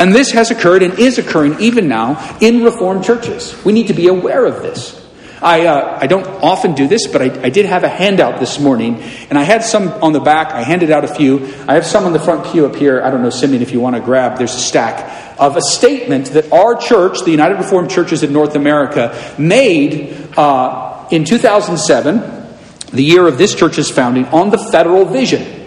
And 0.00 0.12
this 0.12 0.32
has 0.32 0.50
occurred 0.50 0.82
and 0.82 0.98
is 0.98 1.18
occurring 1.18 1.60
even 1.60 1.86
now 1.86 2.36
in 2.40 2.64
Reformed 2.64 3.04
churches. 3.04 3.56
We 3.64 3.72
need 3.72 3.86
to 3.86 3.94
be 3.94 4.08
aware 4.08 4.44
of 4.44 4.60
this. 4.62 4.98
I, 5.40 5.66
uh, 5.66 5.98
I 6.00 6.08
don't 6.08 6.26
often 6.26 6.74
do 6.74 6.88
this, 6.88 7.06
but 7.06 7.22
I, 7.22 7.26
I 7.44 7.50
did 7.50 7.66
have 7.66 7.84
a 7.84 7.88
handout 7.88 8.40
this 8.40 8.58
morning, 8.58 9.02
and 9.28 9.36
I 9.36 9.42
had 9.42 9.64
some 9.64 9.88
on 9.88 10.12
the 10.12 10.20
back. 10.20 10.52
I 10.52 10.62
handed 10.62 10.90
out 10.90 11.04
a 11.04 11.14
few. 11.14 11.46
I 11.68 11.74
have 11.74 11.84
some 11.86 12.04
on 12.04 12.12
the 12.12 12.20
front 12.20 12.46
pew 12.52 12.66
up 12.66 12.76
here. 12.76 13.02
I 13.02 13.10
don't 13.10 13.22
know, 13.22 13.30
Simeon, 13.30 13.60
if 13.62 13.72
you 13.72 13.80
want 13.80 13.96
to 13.96 14.02
grab. 14.02 14.38
There's 14.38 14.54
a 14.54 14.60
stack 14.60 15.21
of 15.38 15.56
a 15.56 15.62
statement 15.62 16.26
that 16.32 16.52
our 16.52 16.76
church, 16.76 17.20
the 17.24 17.30
United 17.30 17.56
Reformed 17.56 17.90
Churches 17.90 18.22
in 18.22 18.32
North 18.32 18.54
America, 18.54 19.34
made 19.38 20.28
uh, 20.36 21.06
in 21.10 21.24
2007, 21.24 22.48
the 22.92 23.02
year 23.02 23.26
of 23.26 23.38
this 23.38 23.54
church's 23.54 23.90
founding, 23.90 24.26
on 24.26 24.50
the 24.50 24.58
federal 24.58 25.04
vision. 25.04 25.60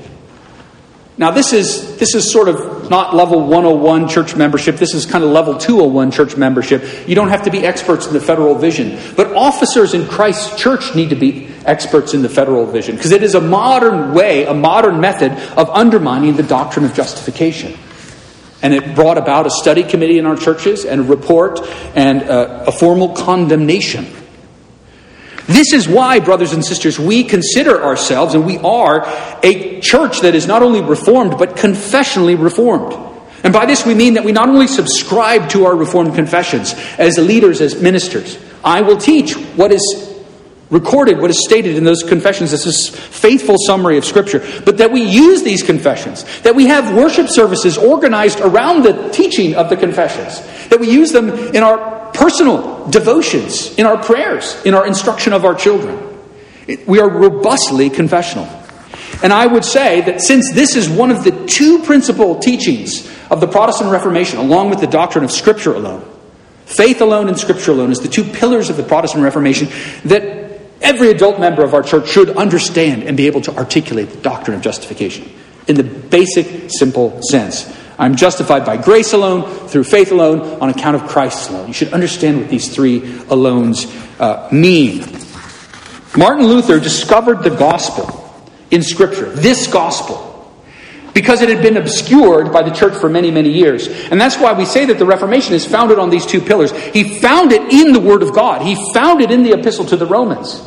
Now, 1.18 1.32
this 1.32 1.54
is, 1.54 1.98
this 1.98 2.14
is 2.14 2.30
sort 2.30 2.50
of 2.50 2.90
not 2.90 3.16
level 3.16 3.48
101 3.48 4.10
church 4.10 4.36
membership. 4.36 4.76
This 4.76 4.94
is 4.94 5.06
kind 5.06 5.24
of 5.24 5.30
level 5.30 5.58
201 5.58 6.12
church 6.12 6.36
membership. 6.36 7.08
You 7.08 7.16
don't 7.16 7.30
have 7.30 7.44
to 7.44 7.52
be 7.52 7.66
experts 7.66 8.06
in 8.06 8.14
the 8.14 8.20
federal 8.20 8.56
vision. 8.56 9.00
But 9.16 9.34
officers 9.34 9.94
in 9.94 10.08
Christ's 10.08 10.62
church 10.62 10.94
need 10.94 11.12
to 11.12 11.16
be 11.16 11.48
experts 11.66 12.14
in 12.14 12.22
the 12.22 12.28
federal 12.28 12.66
vision 12.66 12.96
because 12.96 13.12
it 13.12 13.24
is 13.24 13.34
a 13.34 13.40
modern 13.40 14.14
way, 14.14 14.46
a 14.46 14.54
modern 14.54 15.00
method 15.00 15.32
of 15.58 15.70
undermining 15.70 16.36
the 16.36 16.44
doctrine 16.44 16.84
of 16.84 16.94
justification. 16.94 17.78
And 18.66 18.74
it 18.74 18.96
brought 18.96 19.20
about 19.20 19.46
a 19.46 19.52
study 19.52 19.84
committee 19.84 20.18
in 20.18 20.26
our 20.26 20.36
churches 20.36 20.86
and 20.86 21.02
a 21.02 21.04
report 21.04 21.60
and 21.94 22.24
a, 22.24 22.70
a 22.70 22.72
formal 22.72 23.10
condemnation 23.10 24.08
this 25.48 25.74
is 25.74 25.88
why, 25.88 26.20
brothers 26.20 26.54
and 26.54 26.66
sisters, 26.66 26.98
we 26.98 27.24
consider 27.24 27.84
ourselves, 27.84 28.34
and 28.34 28.46
we 28.46 28.58
are, 28.58 29.04
a 29.44 29.80
church 29.80 30.22
that 30.22 30.34
is 30.34 30.48
not 30.48 30.64
only 30.64 30.82
reformed, 30.82 31.38
but 31.38 31.56
confessionally 31.56 32.36
reformed. 32.36 32.94
And 33.44 33.54
by 33.54 33.68
this 33.68 33.86
we 33.86 33.94
mean 33.94 34.16
that 34.16 34.24
we 34.24 34.32
not 34.32 34.50
only 34.50 34.66
subscribe 34.66 35.50
to 35.50 35.66
our 35.66 35.76
reformed 35.76 36.16
confessions 36.16 36.74
as 36.98 37.20
leaders, 37.20 37.62
as 37.62 37.80
ministers. 37.80 38.40
I 38.64 38.82
will 38.82 38.98
teach 38.98 39.34
what 39.56 39.72
is 39.72 40.15
recorded, 40.76 41.20
what 41.20 41.32
is 41.32 41.42
stated 41.46 41.78
in 41.78 41.86
those 41.86 42.04
confessions 42.04 42.52
as 42.52 42.66
a 42.66 42.98
faithful 42.98 43.56
summary 43.66 43.98
of 43.98 44.04
Scripture, 44.04 44.46
but 44.66 44.78
that 44.78 44.92
we 44.92 45.02
use 45.02 45.42
these 45.42 45.64
confessions, 45.64 46.26
that 46.42 46.54
we 46.54 46.68
have 46.68 46.96
worship 46.96 47.30
services 47.30 47.78
organized 47.78 48.42
around 48.42 48.84
the 48.84 49.10
teaching 49.12 49.56
of 49.56 49.70
the 49.70 49.78
confessions, 49.78 50.42
that 50.68 50.80
we 50.80 50.92
use 50.92 51.12
them 51.12 51.30
in 51.30 51.64
our 51.64 52.12
personal 52.12 52.88
devotions, 52.90 53.74
in 53.78 53.86
our 53.86 53.98
prayers, 53.98 54.62
in 54.66 54.74
our 54.74 54.86
instruction 54.86 55.32
of 55.32 55.46
our 55.46 55.56
children. 55.56 55.98
We 56.86 57.00
are 57.00 57.10
robustly 57.10 57.90
confessional. 57.90 58.48
And 59.24 59.32
I 59.32 59.48
would 59.48 59.64
say 59.64 60.02
that 60.02 60.22
since 60.22 60.52
this 60.52 60.76
is 60.76 60.90
one 60.90 61.10
of 61.10 61.24
the 61.24 61.32
two 61.48 61.82
principal 61.84 62.40
teachings 62.40 63.10
of 63.32 63.40
the 63.40 63.48
Protestant 63.48 63.92
Reformation, 63.92 64.40
along 64.40 64.72
with 64.72 64.82
the 64.82 64.88
doctrine 64.88 65.24
of 65.24 65.32
Scripture 65.32 65.74
alone, 65.74 66.04
faith 66.66 67.00
alone 67.00 67.30
and 67.30 67.40
Scripture 67.40 67.72
alone 67.72 67.92
is 67.92 68.00
the 68.00 68.10
two 68.10 68.26
pillars 68.26 68.70
of 68.70 68.76
the 68.76 68.84
Protestant 68.84 69.24
Reformation 69.24 69.70
that 70.04 70.45
every 70.82 71.10
adult 71.10 71.40
member 71.40 71.64
of 71.64 71.74
our 71.74 71.84
church 71.84 72.10
should 72.10 72.30
understand 72.38 73.04
and 73.04 73.16
be 73.16 73.28
able 73.28 73.42
to 73.42 73.56
articulate 73.56 74.10
the 74.10 74.18
doctrine 74.18 74.56
of 74.56 74.62
justification 74.62 75.30
in 75.68 75.76
the 75.76 75.84
basic, 75.84 76.70
simple 76.70 77.22
sense. 77.24 77.72
I'm 77.98 78.16
justified 78.16 78.66
by 78.66 78.78
grace 78.78 79.14
alone, 79.14 79.68
through 79.68 79.86
faith 79.86 80.12
alone, 80.12 80.62
on 80.62 80.70
account 80.70 80.96
of 80.98 81.08
Christ 81.08 81.50
alone. 81.50 81.68
You 81.68 81.74
should 81.74 81.94
understand 81.94 82.42
what 82.42 82.50
these 82.50 82.74
three 82.74 83.00
alones 83.00 83.88
uh, 84.20 84.50
mean. 84.52 85.06
Martin 86.18 86.46
Luther 86.46 86.80
discovered 86.80 87.44
the 87.44 87.50
gospel 87.50 88.22
in 88.72 88.84
Scripture, 88.84 89.30
this 89.30 89.68
gospel, 89.68 90.35
because 91.16 91.42
it 91.42 91.48
had 91.48 91.64
been 91.64 91.78
obscured 91.78 92.52
by 92.52 92.62
the 92.62 92.70
church 92.70 92.94
for 92.94 93.10
many, 93.10 93.32
many 93.32 93.50
years. 93.50 93.88
And 93.88 94.20
that's 94.20 94.38
why 94.38 94.52
we 94.52 94.66
say 94.66 94.86
that 94.86 95.00
the 95.00 95.06
Reformation 95.06 95.54
is 95.54 95.66
founded 95.66 95.98
on 95.98 96.10
these 96.10 96.26
two 96.26 96.42
pillars. 96.42 96.74
He 96.90 97.20
found 97.20 97.54
it 97.54 97.72
in 97.72 97.94
the 97.94 98.02
Word 98.02 98.22
of 98.22 98.34
God, 98.34 98.62
he 98.62 98.76
found 98.94 99.22
it 99.22 99.32
in 99.32 99.42
the 99.42 99.54
Epistle 99.54 99.86
to 99.86 99.96
the 99.96 100.06
Romans. 100.06 100.62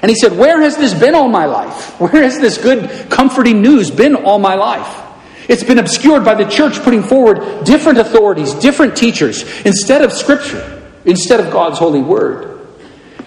And 0.00 0.10
he 0.10 0.16
said, 0.16 0.36
Where 0.36 0.60
has 0.62 0.78
this 0.78 0.94
been 0.94 1.14
all 1.14 1.28
my 1.28 1.44
life? 1.44 2.00
Where 2.00 2.22
has 2.22 2.40
this 2.40 2.56
good, 2.56 3.10
comforting 3.10 3.60
news 3.60 3.90
been 3.90 4.16
all 4.16 4.38
my 4.38 4.54
life? 4.54 5.00
It's 5.48 5.62
been 5.62 5.78
obscured 5.78 6.24
by 6.24 6.36
the 6.36 6.48
church 6.48 6.80
putting 6.80 7.02
forward 7.02 7.64
different 7.64 7.98
authorities, 7.98 8.54
different 8.54 8.96
teachers, 8.96 9.42
instead 9.66 10.00
of 10.00 10.12
Scripture, 10.12 10.90
instead 11.04 11.38
of 11.38 11.52
God's 11.52 11.78
holy 11.78 12.00
word. 12.00 12.66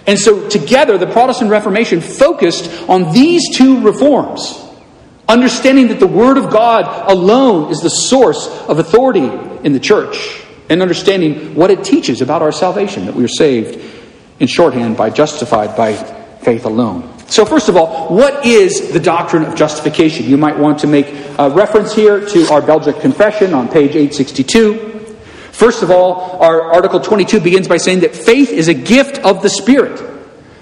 And 0.07 0.17
so, 0.17 0.49
together, 0.49 0.97
the 0.97 1.07
Protestant 1.07 1.51
Reformation 1.51 2.01
focused 2.01 2.71
on 2.89 3.13
these 3.13 3.55
two 3.55 3.81
reforms 3.81 4.64
understanding 5.27 5.87
that 5.89 5.99
the 5.99 6.07
Word 6.07 6.37
of 6.37 6.51
God 6.51 7.11
alone 7.11 7.71
is 7.71 7.79
the 7.79 7.89
source 7.89 8.47
of 8.67 8.79
authority 8.79 9.29
in 9.63 9.73
the 9.73 9.79
church, 9.79 10.43
and 10.69 10.81
understanding 10.81 11.55
what 11.55 11.71
it 11.71 11.83
teaches 11.83 12.21
about 12.21 12.41
our 12.41 12.51
salvation, 12.51 13.05
that 13.05 13.15
we 13.15 13.23
are 13.23 13.29
saved 13.29 13.79
in 14.39 14.47
shorthand 14.47 14.97
by 14.97 15.09
justified 15.09 15.75
by 15.75 15.93
faith 16.41 16.65
alone. 16.65 17.11
So, 17.27 17.43
first 17.43 17.69
of 17.69 17.75
all, 17.75 18.15
what 18.15 18.45
is 18.45 18.91
the 18.91 18.99
doctrine 18.99 19.43
of 19.43 19.55
justification? 19.55 20.27
You 20.27 20.37
might 20.37 20.57
want 20.57 20.79
to 20.79 20.87
make 20.87 21.07
a 21.39 21.49
reference 21.49 21.93
here 21.93 22.23
to 22.23 22.47
our 22.51 22.61
Belgic 22.61 22.99
Confession 22.99 23.53
on 23.53 23.67
page 23.67 23.91
862. 23.91 25.17
First 25.51 25.81
of 25.81 25.89
all, 25.89 26.39
our 26.41 26.61
Article 26.73 26.99
22 26.99 27.39
begins 27.39 27.67
by 27.67 27.77
saying 27.77 28.01
that 28.01 28.15
faith 28.15 28.49
is 28.49 28.67
a 28.67 28.73
gift 28.73 29.17
of 29.19 29.41
the 29.41 29.49
Spirit. 29.49 30.01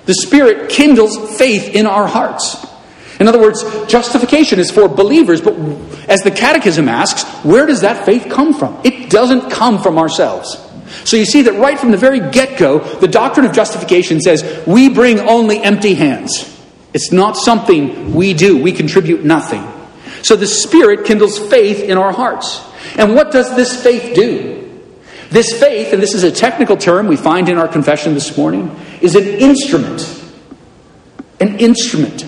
The 0.05 0.13
Spirit 0.13 0.69
kindles 0.69 1.37
faith 1.37 1.75
in 1.75 1.85
our 1.85 2.07
hearts. 2.07 2.65
In 3.19 3.27
other 3.27 3.39
words, 3.39 3.63
justification 3.87 4.59
is 4.59 4.71
for 4.71 4.87
believers, 4.87 5.41
but 5.41 5.55
as 6.09 6.21
the 6.21 6.31
Catechism 6.31 6.89
asks, 6.89 7.23
where 7.43 7.65
does 7.65 7.81
that 7.81 8.05
faith 8.05 8.27
come 8.29 8.53
from? 8.53 8.79
It 8.83 9.09
doesn't 9.09 9.51
come 9.51 9.81
from 9.81 9.97
ourselves. 9.97 10.57
So 11.05 11.17
you 11.17 11.25
see 11.25 11.43
that 11.43 11.53
right 11.53 11.79
from 11.79 11.91
the 11.91 11.97
very 11.97 12.19
get 12.31 12.57
go, 12.57 12.79
the 12.79 13.07
doctrine 13.07 13.45
of 13.45 13.53
justification 13.53 14.21
says 14.21 14.63
we 14.65 14.89
bring 14.89 15.19
only 15.19 15.61
empty 15.61 15.93
hands. 15.93 16.49
It's 16.93 17.11
not 17.11 17.35
something 17.37 18.13
we 18.13 18.33
do, 18.33 18.61
we 18.61 18.71
contribute 18.71 19.23
nothing. 19.23 19.67
So 20.21 20.35
the 20.35 20.47
Spirit 20.47 21.05
kindles 21.05 21.37
faith 21.37 21.81
in 21.81 21.97
our 21.97 22.13
hearts. 22.13 22.61
And 22.97 23.15
what 23.15 23.31
does 23.31 23.55
this 23.55 23.81
faith 23.81 24.15
do? 24.15 24.59
This 25.29 25.59
faith, 25.59 25.93
and 25.93 26.01
this 26.01 26.13
is 26.13 26.23
a 26.23 26.31
technical 26.31 26.77
term 26.77 27.07
we 27.07 27.17
find 27.17 27.49
in 27.49 27.57
our 27.57 27.67
confession 27.67 28.13
this 28.13 28.37
morning, 28.37 28.73
is 29.01 29.15
an 29.15 29.27
instrument. 29.27 30.23
An 31.39 31.59
instrument. 31.59 32.25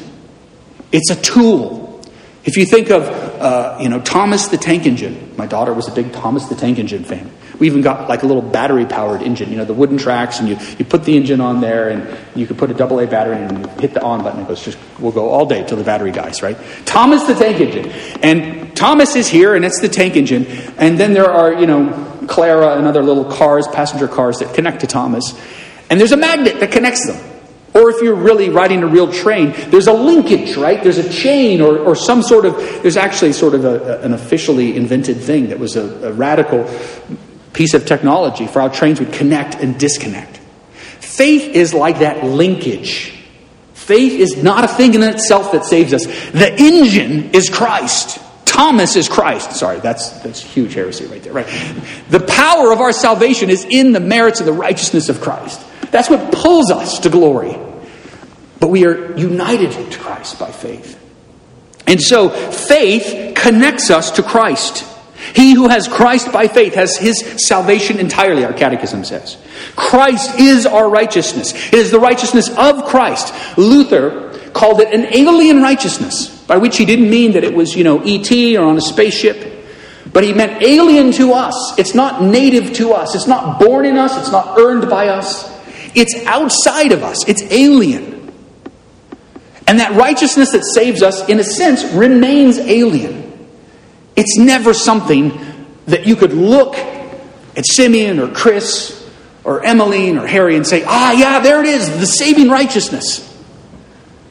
It's 0.95 1.09
a 1.11 1.21
tool. 1.21 2.01
If 2.45 2.57
you 2.57 2.65
think 2.65 2.89
of 2.89 3.03
uh, 3.39 3.77
you 3.81 3.89
know, 3.89 3.99
Thomas 4.01 4.47
the 4.47 4.57
Tank 4.57 4.85
Engine. 4.85 5.33
My 5.37 5.45
daughter 5.45 5.73
was 5.73 5.87
a 5.87 5.91
big 5.91 6.13
Thomas 6.13 6.45
the 6.45 6.55
Tank 6.55 6.79
Engine 6.79 7.03
fan. 7.03 7.29
We 7.59 7.67
even 7.67 7.81
got 7.81 8.09
like 8.09 8.23
a 8.23 8.25
little 8.25 8.41
battery 8.41 8.85
powered 8.85 9.21
engine, 9.21 9.49
you 9.51 9.57
know, 9.57 9.65
the 9.65 9.73
wooden 9.73 9.97
tracks, 9.97 10.39
and 10.39 10.49
you, 10.49 10.57
you 10.77 10.85
put 10.85 11.03
the 11.03 11.15
engine 11.15 11.41
on 11.41 11.61
there, 11.61 11.89
and 11.89 12.17
you 12.35 12.47
could 12.47 12.57
put 12.57 12.71
a 12.71 12.73
double 12.73 12.99
A 12.99 13.07
battery 13.07 13.37
and 13.37 13.59
you 13.59 13.67
hit 13.81 13.93
the 13.93 14.01
on 14.01 14.23
button. 14.23 14.41
It 14.41 14.47
goes 14.47 14.63
just, 14.63 14.77
we'll 14.99 15.11
go 15.11 15.29
all 15.29 15.45
day 15.45 15.65
till 15.65 15.77
the 15.77 15.83
battery 15.83 16.11
dies, 16.11 16.41
right? 16.41 16.57
Thomas 16.85 17.23
the 17.23 17.35
Tank 17.35 17.59
Engine. 17.59 17.91
And 18.23 18.75
Thomas 18.75 19.15
is 19.15 19.27
here, 19.27 19.55
and 19.55 19.63
it's 19.63 19.79
the 19.79 19.89
tank 19.89 20.15
engine. 20.15 20.45
And 20.77 20.97
then 20.97 21.13
there 21.13 21.29
are, 21.29 21.53
you 21.53 21.67
know, 21.67 22.25
Clara 22.27 22.77
and 22.77 22.85
other 22.87 23.03
little 23.03 23.25
cars, 23.25 23.67
passenger 23.67 24.07
cars 24.07 24.39
that 24.39 24.53
connect 24.53 24.81
to 24.81 24.87
Thomas. 24.87 25.39
And 25.89 25.99
there's 25.99 26.11
a 26.11 26.17
magnet 26.17 26.59
that 26.59 26.71
connects 26.71 27.05
them. 27.05 27.34
Or 27.75 27.89
if 27.89 28.01
you're 28.01 28.15
really 28.15 28.49
riding 28.49 28.83
a 28.83 28.87
real 28.87 29.11
train, 29.11 29.53
there's 29.69 29.87
a 29.87 29.93
linkage, 29.93 30.55
right? 30.55 30.81
There's 30.81 30.97
a 30.97 31.09
chain 31.09 31.59
or, 31.59 31.77
or 31.77 31.93
some 31.93 32.23
sort 32.23 32.45
of, 32.45 32.55
there's 32.81 32.95
actually 32.95 33.33
sort 33.33 33.53
of 33.53 33.65
a, 33.65 33.99
an 33.99 34.13
officially 34.13 34.77
invented 34.77 35.17
thing 35.17 35.49
that 35.49 35.59
was 35.59 35.75
a, 35.75 36.07
a 36.07 36.13
radical 36.13 36.63
piece 37.51 37.73
of 37.73 37.85
technology 37.85 38.47
for 38.47 38.61
how 38.61 38.69
trains 38.69 39.01
would 39.01 39.11
connect 39.11 39.55
and 39.55 39.77
disconnect. 39.77 40.37
Faith 40.37 41.53
is 41.53 41.73
like 41.73 41.99
that 41.99 42.23
linkage. 42.23 43.13
Faith 43.73 44.13
is 44.13 44.41
not 44.41 44.63
a 44.63 44.67
thing 44.69 44.93
in 44.93 45.03
itself 45.03 45.51
that 45.51 45.65
saves 45.65 45.93
us. 45.93 46.05
The 46.31 46.55
engine 46.57 47.31
is 47.35 47.49
Christ. 47.49 48.19
Thomas 48.55 48.95
is 48.95 49.09
Christ. 49.09 49.51
Sorry, 49.51 49.79
that's, 49.79 50.11
that's 50.21 50.41
huge 50.41 50.75
heresy 50.75 51.05
right 51.07 51.21
there, 51.21 51.33
right? 51.33 51.45
The 52.09 52.21
power 52.21 52.71
of 52.71 52.79
our 52.79 52.93
salvation 52.93 53.49
is 53.49 53.67
in 53.69 53.91
the 53.91 53.99
merits 53.99 54.39
of 54.39 54.45
the 54.45 54.53
righteousness 54.53 55.09
of 55.09 55.19
Christ. 55.19 55.61
That's 55.91 56.09
what 56.09 56.31
pulls 56.31 56.71
us 56.71 56.99
to 56.99 57.09
glory. 57.09 57.57
But 58.61 58.69
we 58.69 58.85
are 58.85 59.13
united 59.17 59.91
to 59.91 59.99
Christ 59.99 60.39
by 60.39 60.51
faith. 60.51 60.97
And 61.85 62.01
so 62.01 62.29
faith 62.29 63.35
connects 63.35 63.91
us 63.91 64.11
to 64.11 64.23
Christ. 64.23 64.85
He 65.35 65.53
who 65.53 65.67
has 65.67 65.89
Christ 65.89 66.31
by 66.31 66.47
faith 66.47 66.75
has 66.75 66.95
his 66.95 67.45
salvation 67.45 67.99
entirely, 67.99 68.45
our 68.45 68.53
catechism 68.53 69.03
says. 69.03 69.37
Christ 69.75 70.39
is 70.39 70.65
our 70.65 70.89
righteousness. 70.89 71.53
It 71.53 71.73
is 71.73 71.91
the 71.91 71.99
righteousness 71.99 72.49
of 72.57 72.85
Christ. 72.85 73.33
Luther 73.57 74.34
called 74.55 74.79
it 74.79 74.93
an 74.93 75.05
alien 75.13 75.61
righteousness, 75.61 76.29
by 76.47 76.55
which 76.55 76.77
he 76.77 76.85
didn't 76.85 77.09
mean 77.09 77.33
that 77.33 77.43
it 77.43 77.53
was, 77.53 77.75
you 77.75 77.83
know, 77.83 78.01
ET 78.05 78.31
or 78.55 78.63
on 78.63 78.77
a 78.77 78.81
spaceship, 78.81 79.67
but 80.13 80.23
he 80.23 80.33
meant 80.33 80.63
alien 80.63 81.11
to 81.11 81.33
us. 81.33 81.77
It's 81.77 81.93
not 81.93 82.23
native 82.23 82.71
to 82.75 82.93
us. 82.93 83.15
It's 83.15 83.27
not 83.27 83.59
born 83.59 83.85
in 83.85 83.97
us. 83.97 84.17
It's 84.17 84.31
not 84.31 84.57
earned 84.57 84.89
by 84.89 85.09
us. 85.09 85.51
It's 85.93 86.15
outside 86.25 86.93
of 86.93 87.03
us. 87.03 87.27
It's 87.27 87.41
alien. 87.51 88.31
And 89.67 89.81
that 89.81 89.91
righteousness 89.91 90.53
that 90.53 90.63
saves 90.63 91.03
us, 91.03 91.27
in 91.27 91.37
a 91.41 91.43
sense, 91.43 91.83
remains 91.93 92.57
alien. 92.57 93.49
It's 94.15 94.37
never 94.37 94.73
something 94.73 95.37
that 95.87 96.07
you 96.07 96.15
could 96.15 96.31
look 96.31 96.77
at 96.77 97.65
Simeon 97.65 98.19
or 98.19 98.29
Chris 98.29 99.05
or 99.43 99.65
Emmeline 99.65 100.17
or 100.17 100.25
Harry 100.27 100.55
and 100.55 100.65
say, 100.65 100.85
ah, 100.87 101.11
yeah, 101.11 101.39
there 101.39 101.59
it 101.59 101.67
is, 101.67 101.89
the 101.99 102.05
saving 102.07 102.47
righteousness. 102.47 103.34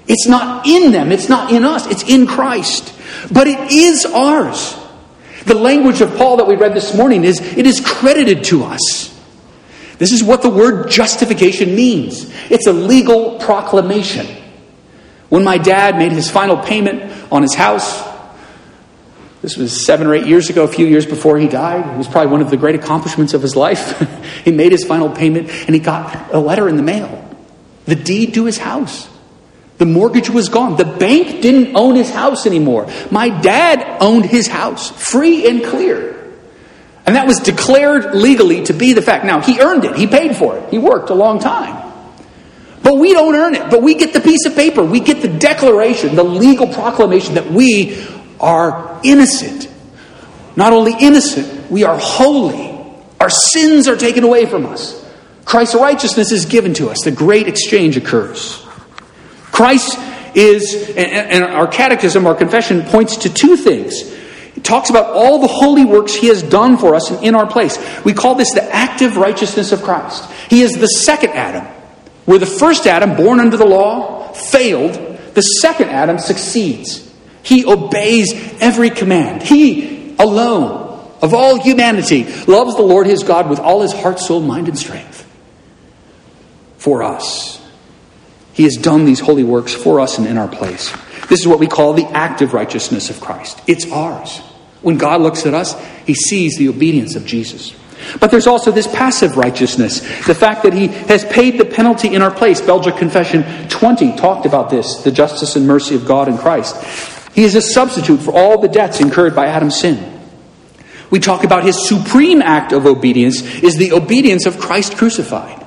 It's 0.06 0.26
not 0.26 0.66
in 0.66 0.92
them, 0.92 1.12
it's 1.12 1.28
not 1.28 1.52
in 1.52 1.64
us, 1.64 1.86
it's 1.86 2.02
in 2.02 2.26
Christ. 2.26 2.94
But 3.32 3.46
it 3.46 3.72
is 3.72 4.04
ours. 4.04 4.76
The 5.46 5.54
language 5.54 6.00
of 6.00 6.14
Paul 6.16 6.38
that 6.38 6.46
we 6.46 6.56
read 6.56 6.74
this 6.74 6.94
morning 6.96 7.24
is 7.24 7.40
it 7.40 7.66
is 7.66 7.80
credited 7.80 8.44
to 8.44 8.64
us. 8.64 9.10
This 9.98 10.12
is 10.12 10.22
what 10.22 10.42
the 10.42 10.50
word 10.50 10.90
justification 10.90 11.74
means 11.74 12.30
it's 12.50 12.66
a 12.66 12.72
legal 12.72 13.38
proclamation. 13.38 14.26
When 15.28 15.44
my 15.44 15.58
dad 15.58 15.96
made 15.98 16.12
his 16.12 16.30
final 16.30 16.56
payment 16.56 17.12
on 17.32 17.42
his 17.42 17.54
house, 17.54 18.02
this 19.40 19.56
was 19.56 19.84
seven 19.84 20.06
or 20.06 20.14
eight 20.14 20.26
years 20.26 20.48
ago, 20.48 20.64
a 20.64 20.68
few 20.68 20.86
years 20.86 21.04
before 21.04 21.38
he 21.38 21.48
died. 21.48 21.94
It 21.94 21.98
was 21.98 22.08
probably 22.08 22.32
one 22.32 22.40
of 22.40 22.50
the 22.50 22.56
great 22.56 22.74
accomplishments 22.74 23.34
of 23.34 23.42
his 23.42 23.54
life. 23.54 23.98
he 24.44 24.52
made 24.52 24.72
his 24.72 24.84
final 24.84 25.10
payment 25.10 25.50
and 25.50 25.74
he 25.74 25.80
got 25.80 26.32
a 26.32 26.38
letter 26.38 26.68
in 26.68 26.76
the 26.76 26.82
mail 26.82 27.20
the 27.84 27.94
deed 27.94 28.32
to 28.34 28.46
his 28.46 28.56
house. 28.56 29.08
The 29.78 29.86
mortgage 29.86 30.30
was 30.30 30.48
gone. 30.48 30.76
The 30.76 30.84
bank 30.84 31.42
didn't 31.42 31.76
own 31.76 31.96
his 31.96 32.10
house 32.10 32.46
anymore. 32.46 32.88
My 33.10 33.28
dad 33.28 33.98
owned 34.00 34.24
his 34.24 34.46
house, 34.46 34.90
free 34.90 35.48
and 35.48 35.64
clear. 35.64 36.12
And 37.06 37.16
that 37.16 37.26
was 37.26 37.38
declared 37.38 38.14
legally 38.14 38.64
to 38.64 38.72
be 38.72 38.92
the 38.92 39.02
fact. 39.02 39.24
Now, 39.24 39.40
he 39.40 39.60
earned 39.60 39.84
it, 39.84 39.96
he 39.96 40.06
paid 40.06 40.36
for 40.36 40.56
it, 40.56 40.70
he 40.70 40.78
worked 40.78 41.10
a 41.10 41.14
long 41.14 41.38
time. 41.38 41.92
But 42.82 42.98
we 42.98 43.12
don't 43.12 43.34
earn 43.34 43.54
it, 43.54 43.70
but 43.70 43.82
we 43.82 43.94
get 43.94 44.12
the 44.12 44.20
piece 44.20 44.44
of 44.46 44.54
paper, 44.54 44.82
we 44.82 45.00
get 45.00 45.22
the 45.22 45.28
declaration, 45.28 46.16
the 46.16 46.24
legal 46.24 46.66
proclamation 46.66 47.34
that 47.34 47.50
we 47.50 48.06
are 48.40 49.00
innocent. 49.02 49.70
Not 50.56 50.72
only 50.72 50.94
innocent, 50.98 51.70
we 51.70 51.84
are 51.84 51.98
holy. 51.98 52.70
Our 53.20 53.30
sins 53.30 53.88
are 53.88 53.96
taken 53.96 54.22
away 54.22 54.46
from 54.46 54.66
us. 54.66 55.02
Christ's 55.44 55.74
righteousness 55.74 56.30
is 56.30 56.46
given 56.46 56.74
to 56.74 56.90
us. 56.90 57.02
The 57.02 57.10
great 57.10 57.48
exchange 57.48 57.96
occurs. 57.96 58.63
Christ 59.54 59.96
is, 60.34 60.92
and 60.96 61.44
our 61.44 61.68
catechism, 61.68 62.26
our 62.26 62.34
confession 62.34 62.82
points 62.82 63.18
to 63.18 63.32
two 63.32 63.56
things. 63.56 64.02
It 64.56 64.64
talks 64.64 64.90
about 64.90 65.12
all 65.12 65.38
the 65.38 65.46
holy 65.46 65.84
works 65.84 66.12
he 66.12 66.26
has 66.26 66.42
done 66.42 66.76
for 66.76 66.96
us 66.96 67.08
and 67.10 67.24
in 67.24 67.36
our 67.36 67.46
place. 67.46 67.78
We 68.04 68.14
call 68.14 68.34
this 68.34 68.52
the 68.52 68.64
active 68.74 69.16
righteousness 69.16 69.70
of 69.70 69.82
Christ. 69.82 70.28
He 70.50 70.62
is 70.62 70.72
the 70.72 70.88
second 70.88 71.30
Adam. 71.30 71.64
Where 72.24 72.40
the 72.40 72.46
first 72.46 72.88
Adam, 72.88 73.14
born 73.14 73.38
under 73.38 73.56
the 73.56 73.66
law, 73.66 74.32
failed, 74.32 74.94
the 75.34 75.42
second 75.42 75.90
Adam 75.90 76.18
succeeds. 76.18 77.12
He 77.44 77.64
obeys 77.64 78.32
every 78.60 78.90
command. 78.90 79.42
He 79.42 80.16
alone, 80.18 81.12
of 81.22 81.32
all 81.32 81.60
humanity, 81.60 82.24
loves 82.46 82.74
the 82.74 82.82
Lord 82.82 83.06
his 83.06 83.22
God 83.22 83.48
with 83.48 83.60
all 83.60 83.82
his 83.82 83.92
heart, 83.92 84.18
soul, 84.18 84.40
mind, 84.40 84.66
and 84.66 84.76
strength. 84.76 85.30
For 86.76 87.04
us. 87.04 87.63
He 88.54 88.62
has 88.64 88.76
done 88.76 89.04
these 89.04 89.20
holy 89.20 89.44
works 89.44 89.74
for 89.74 90.00
us 90.00 90.16
and 90.16 90.26
in 90.26 90.38
our 90.38 90.48
place. 90.48 90.90
This 91.28 91.40
is 91.40 91.46
what 91.46 91.58
we 91.58 91.66
call 91.66 91.92
the 91.92 92.06
active 92.06 92.54
righteousness 92.54 93.10
of 93.10 93.20
Christ. 93.20 93.60
It's 93.66 93.90
ours. 93.90 94.38
When 94.80 94.96
God 94.96 95.20
looks 95.20 95.44
at 95.44 95.54
us, 95.54 95.74
he 96.06 96.14
sees 96.14 96.56
the 96.56 96.68
obedience 96.68 97.16
of 97.16 97.26
Jesus. 97.26 97.74
But 98.20 98.30
there's 98.30 98.46
also 98.46 98.70
this 98.70 98.86
passive 98.86 99.36
righteousness, 99.36 100.00
the 100.26 100.34
fact 100.34 100.62
that 100.62 100.72
he 100.72 100.88
has 100.88 101.24
paid 101.24 101.58
the 101.58 101.64
penalty 101.64 102.14
in 102.14 102.22
our 102.22 102.30
place. 102.30 102.60
Belgic 102.60 102.96
Confession 102.96 103.68
20 103.68 104.16
talked 104.16 104.46
about 104.46 104.70
this, 104.70 104.98
the 104.98 105.10
justice 105.10 105.56
and 105.56 105.66
mercy 105.66 105.94
of 105.94 106.06
God 106.06 106.28
in 106.28 106.36
Christ. 106.36 106.76
He 107.34 107.44
is 107.44 107.54
a 107.54 107.62
substitute 107.62 108.20
for 108.20 108.32
all 108.32 108.60
the 108.60 108.68
debts 108.68 109.00
incurred 109.00 109.34
by 109.34 109.46
Adam's 109.46 109.80
sin. 109.80 110.20
We 111.10 111.18
talk 111.18 111.44
about 111.44 111.64
his 111.64 111.88
supreme 111.88 112.42
act 112.42 112.72
of 112.72 112.86
obedience 112.86 113.42
is 113.62 113.76
the 113.76 113.92
obedience 113.92 114.46
of 114.46 114.58
Christ 114.58 114.96
crucified. 114.96 115.63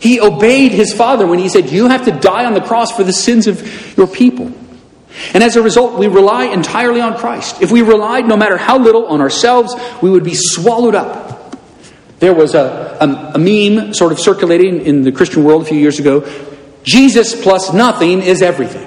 He 0.00 0.20
obeyed 0.20 0.72
his 0.72 0.92
father 0.92 1.26
when 1.26 1.38
he 1.38 1.48
said, 1.48 1.70
You 1.70 1.88
have 1.88 2.06
to 2.06 2.10
die 2.10 2.44
on 2.44 2.54
the 2.54 2.60
cross 2.60 2.90
for 2.90 3.04
the 3.04 3.12
sins 3.12 3.46
of 3.46 3.96
your 3.96 4.06
people. 4.06 4.52
And 5.34 5.42
as 5.42 5.56
a 5.56 5.62
result, 5.62 5.98
we 5.98 6.06
rely 6.06 6.46
entirely 6.46 7.00
on 7.00 7.16
Christ. 7.16 7.60
If 7.60 7.70
we 7.70 7.82
relied, 7.82 8.26
no 8.26 8.36
matter 8.36 8.56
how 8.56 8.78
little, 8.78 9.06
on 9.06 9.20
ourselves, 9.20 9.74
we 10.00 10.10
would 10.10 10.24
be 10.24 10.34
swallowed 10.34 10.94
up. 10.94 11.56
There 12.20 12.34
was 12.34 12.54
a, 12.54 12.98
a, 13.00 13.32
a 13.34 13.38
meme 13.38 13.92
sort 13.94 14.12
of 14.12 14.20
circulating 14.20 14.82
in 14.82 15.02
the 15.02 15.12
Christian 15.12 15.44
world 15.44 15.62
a 15.62 15.64
few 15.64 15.78
years 15.78 15.98
ago 15.98 16.26
Jesus 16.82 17.40
plus 17.40 17.72
nothing 17.72 18.22
is 18.22 18.42
everything. 18.42 18.86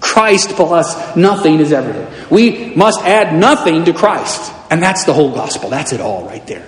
Christ 0.00 0.50
plus 0.50 1.16
nothing 1.16 1.60
is 1.60 1.72
everything. 1.72 2.06
We 2.30 2.74
must 2.74 3.00
add 3.02 3.34
nothing 3.38 3.84
to 3.84 3.92
Christ. 3.92 4.52
And 4.70 4.82
that's 4.82 5.04
the 5.04 5.12
whole 5.12 5.32
gospel. 5.32 5.70
That's 5.70 5.92
it 5.92 6.00
all 6.00 6.24
right 6.24 6.44
there. 6.46 6.66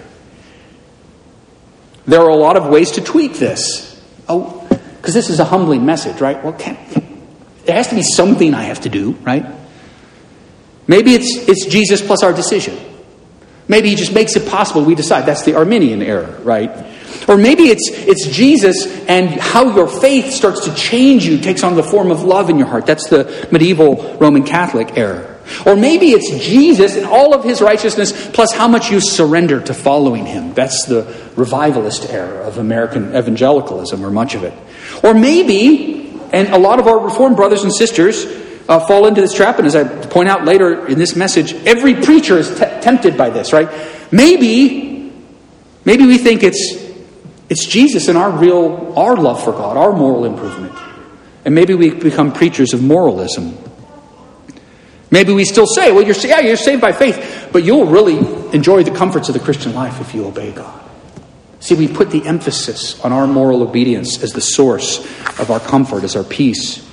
There 2.06 2.20
are 2.20 2.28
a 2.28 2.36
lot 2.36 2.56
of 2.56 2.66
ways 2.66 2.92
to 2.92 3.00
tweak 3.00 3.34
this. 3.34 4.00
Oh, 4.28 4.58
because 4.96 5.14
this 5.14 5.30
is 5.30 5.40
a 5.40 5.44
humbling 5.44 5.84
message, 5.84 6.20
right? 6.20 6.42
Well, 6.42 6.52
can, 6.52 6.76
there 7.64 7.76
has 7.76 7.88
to 7.88 7.94
be 7.94 8.02
something 8.02 8.54
I 8.54 8.62
have 8.62 8.82
to 8.82 8.88
do, 8.88 9.12
right? 9.22 9.44
Maybe 10.86 11.14
it's, 11.14 11.48
it's 11.48 11.66
Jesus 11.66 12.00
plus 12.00 12.22
our 12.22 12.32
decision. 12.32 12.78
Maybe 13.68 13.90
he 13.90 13.94
just 13.94 14.12
makes 14.12 14.36
it 14.36 14.48
possible 14.48 14.84
we 14.84 14.94
decide. 14.94 15.26
That's 15.26 15.44
the 15.44 15.56
Arminian 15.56 16.02
error, 16.02 16.38
right? 16.42 16.70
Or 17.28 17.36
maybe 17.36 17.64
it's, 17.64 17.88
it's 17.90 18.26
Jesus 18.26 18.86
and 19.08 19.28
how 19.28 19.74
your 19.74 19.88
faith 19.88 20.32
starts 20.32 20.64
to 20.66 20.74
change 20.74 21.24
you, 21.24 21.38
takes 21.38 21.62
on 21.62 21.76
the 21.76 21.82
form 21.82 22.10
of 22.10 22.22
love 22.22 22.50
in 22.50 22.58
your 22.58 22.66
heart. 22.66 22.86
That's 22.86 23.08
the 23.08 23.48
medieval 23.52 24.16
Roman 24.18 24.42
Catholic 24.42 24.96
error. 24.96 25.31
Or 25.66 25.76
maybe 25.76 26.10
it's 26.10 26.30
Jesus 26.44 26.96
and 26.96 27.06
all 27.06 27.34
of 27.34 27.44
his 27.44 27.60
righteousness 27.60 28.30
plus 28.32 28.52
how 28.52 28.68
much 28.68 28.90
you 28.90 29.00
surrender 29.00 29.60
to 29.60 29.74
following 29.74 30.26
him. 30.26 30.54
That's 30.54 30.86
the 30.86 31.02
revivalist 31.36 32.10
era 32.10 32.46
of 32.46 32.58
American 32.58 33.14
evangelicalism, 33.16 34.04
or 34.04 34.10
much 34.10 34.34
of 34.34 34.44
it. 34.44 34.54
Or 35.02 35.14
maybe, 35.14 36.10
and 36.32 36.48
a 36.48 36.58
lot 36.58 36.78
of 36.78 36.86
our 36.86 36.98
Reformed 36.98 37.36
brothers 37.36 37.62
and 37.62 37.74
sisters 37.74 38.24
uh, 38.68 38.80
fall 38.80 39.06
into 39.06 39.20
this 39.20 39.34
trap, 39.34 39.58
and 39.58 39.66
as 39.66 39.74
I 39.74 39.84
point 40.06 40.28
out 40.28 40.44
later 40.44 40.86
in 40.86 40.98
this 40.98 41.16
message, 41.16 41.52
every 41.66 41.94
preacher 41.94 42.38
is 42.38 42.48
t- 42.50 42.64
tempted 42.80 43.16
by 43.16 43.30
this, 43.30 43.52
right? 43.52 43.68
Maybe, 44.12 45.12
maybe 45.84 46.06
we 46.06 46.18
think 46.18 46.42
it's 46.42 46.82
it's 47.48 47.66
Jesus 47.66 48.08
and 48.08 48.16
our 48.16 48.30
real 48.30 48.94
our 48.96 49.16
love 49.16 49.44
for 49.44 49.52
God, 49.52 49.76
our 49.76 49.92
moral 49.92 50.24
improvement. 50.24 50.72
And 51.44 51.54
maybe 51.54 51.74
we 51.74 51.90
become 51.90 52.32
preachers 52.32 52.72
of 52.72 52.82
moralism. 52.82 53.58
Maybe 55.12 55.32
we 55.34 55.44
still 55.44 55.66
say, 55.66 55.92
well, 55.92 56.02
you're, 56.02 56.16
yeah, 56.16 56.40
you're 56.40 56.56
saved 56.56 56.80
by 56.80 56.92
faith, 56.92 57.50
but 57.52 57.62
you'll 57.64 57.86
really 57.86 58.16
enjoy 58.54 58.82
the 58.82 58.90
comforts 58.90 59.28
of 59.28 59.34
the 59.34 59.40
Christian 59.40 59.74
life 59.74 60.00
if 60.00 60.14
you 60.14 60.26
obey 60.26 60.52
God. 60.52 60.80
See, 61.60 61.74
we 61.74 61.86
put 61.86 62.10
the 62.10 62.26
emphasis 62.26 62.98
on 63.04 63.12
our 63.12 63.26
moral 63.26 63.62
obedience 63.62 64.22
as 64.22 64.32
the 64.32 64.40
source 64.40 64.98
of 65.38 65.50
our 65.50 65.60
comfort, 65.60 66.02
as 66.02 66.16
our 66.16 66.24
peace. 66.24 66.88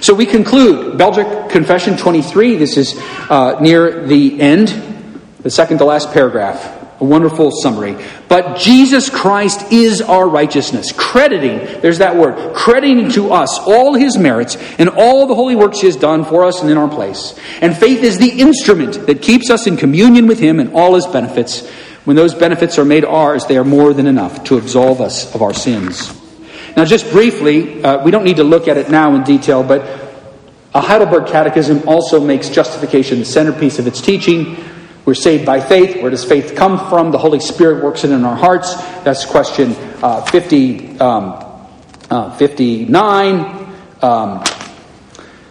So 0.00 0.12
we 0.12 0.26
conclude 0.26 0.98
Belgic 0.98 1.50
Confession 1.50 1.96
23. 1.96 2.56
This 2.56 2.76
is 2.76 2.98
uh, 3.30 3.58
near 3.60 4.06
the 4.06 4.40
end, 4.40 5.22
the 5.40 5.50
second 5.50 5.78
to 5.78 5.84
last 5.84 6.12
paragraph. 6.12 6.81
A 7.02 7.04
wonderful 7.04 7.50
summary. 7.50 7.96
But 8.28 8.58
Jesus 8.58 9.10
Christ 9.10 9.72
is 9.72 10.00
our 10.00 10.28
righteousness, 10.28 10.92
crediting, 10.92 11.80
there's 11.80 11.98
that 11.98 12.14
word, 12.14 12.54
crediting 12.54 13.10
to 13.10 13.32
us 13.32 13.58
all 13.58 13.94
his 13.94 14.16
merits 14.16 14.56
and 14.78 14.88
all 14.88 15.26
the 15.26 15.34
holy 15.34 15.56
works 15.56 15.80
he 15.80 15.88
has 15.88 15.96
done 15.96 16.24
for 16.24 16.44
us 16.44 16.62
and 16.62 16.70
in 16.70 16.78
our 16.78 16.88
place. 16.88 17.36
And 17.60 17.76
faith 17.76 18.04
is 18.04 18.18
the 18.18 18.40
instrument 18.40 19.08
that 19.08 19.20
keeps 19.20 19.50
us 19.50 19.66
in 19.66 19.76
communion 19.76 20.28
with 20.28 20.38
him 20.38 20.60
and 20.60 20.74
all 20.74 20.94
his 20.94 21.08
benefits. 21.08 21.68
When 22.04 22.14
those 22.14 22.34
benefits 22.34 22.78
are 22.78 22.84
made 22.84 23.04
ours, 23.04 23.46
they 23.46 23.56
are 23.56 23.64
more 23.64 23.92
than 23.92 24.06
enough 24.06 24.44
to 24.44 24.56
absolve 24.56 25.00
us 25.00 25.34
of 25.34 25.42
our 25.42 25.52
sins. 25.52 26.16
Now, 26.76 26.84
just 26.84 27.10
briefly, 27.10 27.82
uh, 27.82 28.04
we 28.04 28.12
don't 28.12 28.24
need 28.24 28.36
to 28.36 28.44
look 28.44 28.68
at 28.68 28.76
it 28.76 28.90
now 28.90 29.16
in 29.16 29.24
detail, 29.24 29.64
but 29.64 29.82
a 30.72 30.80
Heidelberg 30.80 31.26
Catechism 31.26 31.88
also 31.88 32.20
makes 32.20 32.48
justification 32.48 33.18
the 33.18 33.24
centerpiece 33.24 33.80
of 33.80 33.88
its 33.88 34.00
teaching. 34.00 34.56
We're 35.04 35.14
saved 35.14 35.44
by 35.44 35.60
faith. 35.60 36.00
Where 36.00 36.10
does 36.10 36.24
faith 36.24 36.54
come 36.54 36.88
from? 36.88 37.10
The 37.10 37.18
Holy 37.18 37.40
Spirit 37.40 37.82
works 37.82 38.04
it 38.04 38.10
in 38.10 38.24
our 38.24 38.36
hearts. 38.36 38.76
That's 39.02 39.24
question 39.24 39.74
uh, 40.02 40.22
50, 40.22 41.00
um, 41.00 41.66
uh, 42.10 42.36
59. 42.36 43.74
Um, 44.00 44.44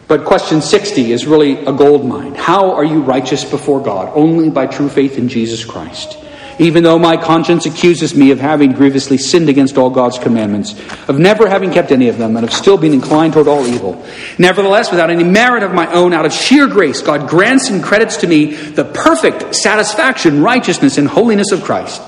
but 0.08 0.26
question 0.26 0.62
60 0.62 1.12
is 1.12 1.26
really 1.26 1.66
a 1.66 1.72
gold 1.72 2.06
mine. 2.06 2.36
How 2.36 2.74
are 2.74 2.84
you 2.84 3.02
righteous 3.02 3.44
before 3.46 3.82
God? 3.82 4.12
Only 4.16 4.50
by 4.50 4.68
true 4.68 4.90
faith 4.90 5.18
in 5.18 5.30
Jesus 5.30 5.64
Christ 5.66 6.18
even 6.62 6.84
though 6.84 7.00
my 7.00 7.18
conscience 7.18 7.66
accuses 7.66 8.14
me 8.14 8.30
of 8.30 8.40
having 8.40 8.72
grievously 8.72 9.18
sinned 9.18 9.50
against 9.50 9.80
all 9.80 9.90
God's 9.90 10.20
commandments, 10.20 10.80
of 11.10 11.18
never 11.18 11.50
having 11.50 11.72
kept 11.72 11.92
any 11.92 12.08
of 12.08 12.20
them, 12.20 12.38
and 12.38 12.46
of 12.46 12.54
still 12.54 12.78
being 12.78 12.94
inclined 12.94 13.34
toward 13.34 13.48
all 13.48 13.66
evil. 13.66 14.06
Nevertheless, 14.38 14.92
without 14.92 15.10
any 15.10 15.24
merit 15.24 15.64
of 15.64 15.74
my 15.74 15.92
own, 15.92 16.14
out 16.14 16.24
of 16.24 16.32
sheer 16.32 16.68
grace, 16.68 17.02
God 17.02 17.28
grants 17.28 17.72
and 17.72 17.84
credits 17.84 18.18
to 18.18 18.28
me 18.28 18.54
the 18.54 18.86
perfect 18.86 19.56
satisfaction, 19.56 20.44
righteousness, 20.44 21.00
and 21.00 21.08
holiness 21.08 21.52
of 21.52 21.64
Christ, 21.64 22.00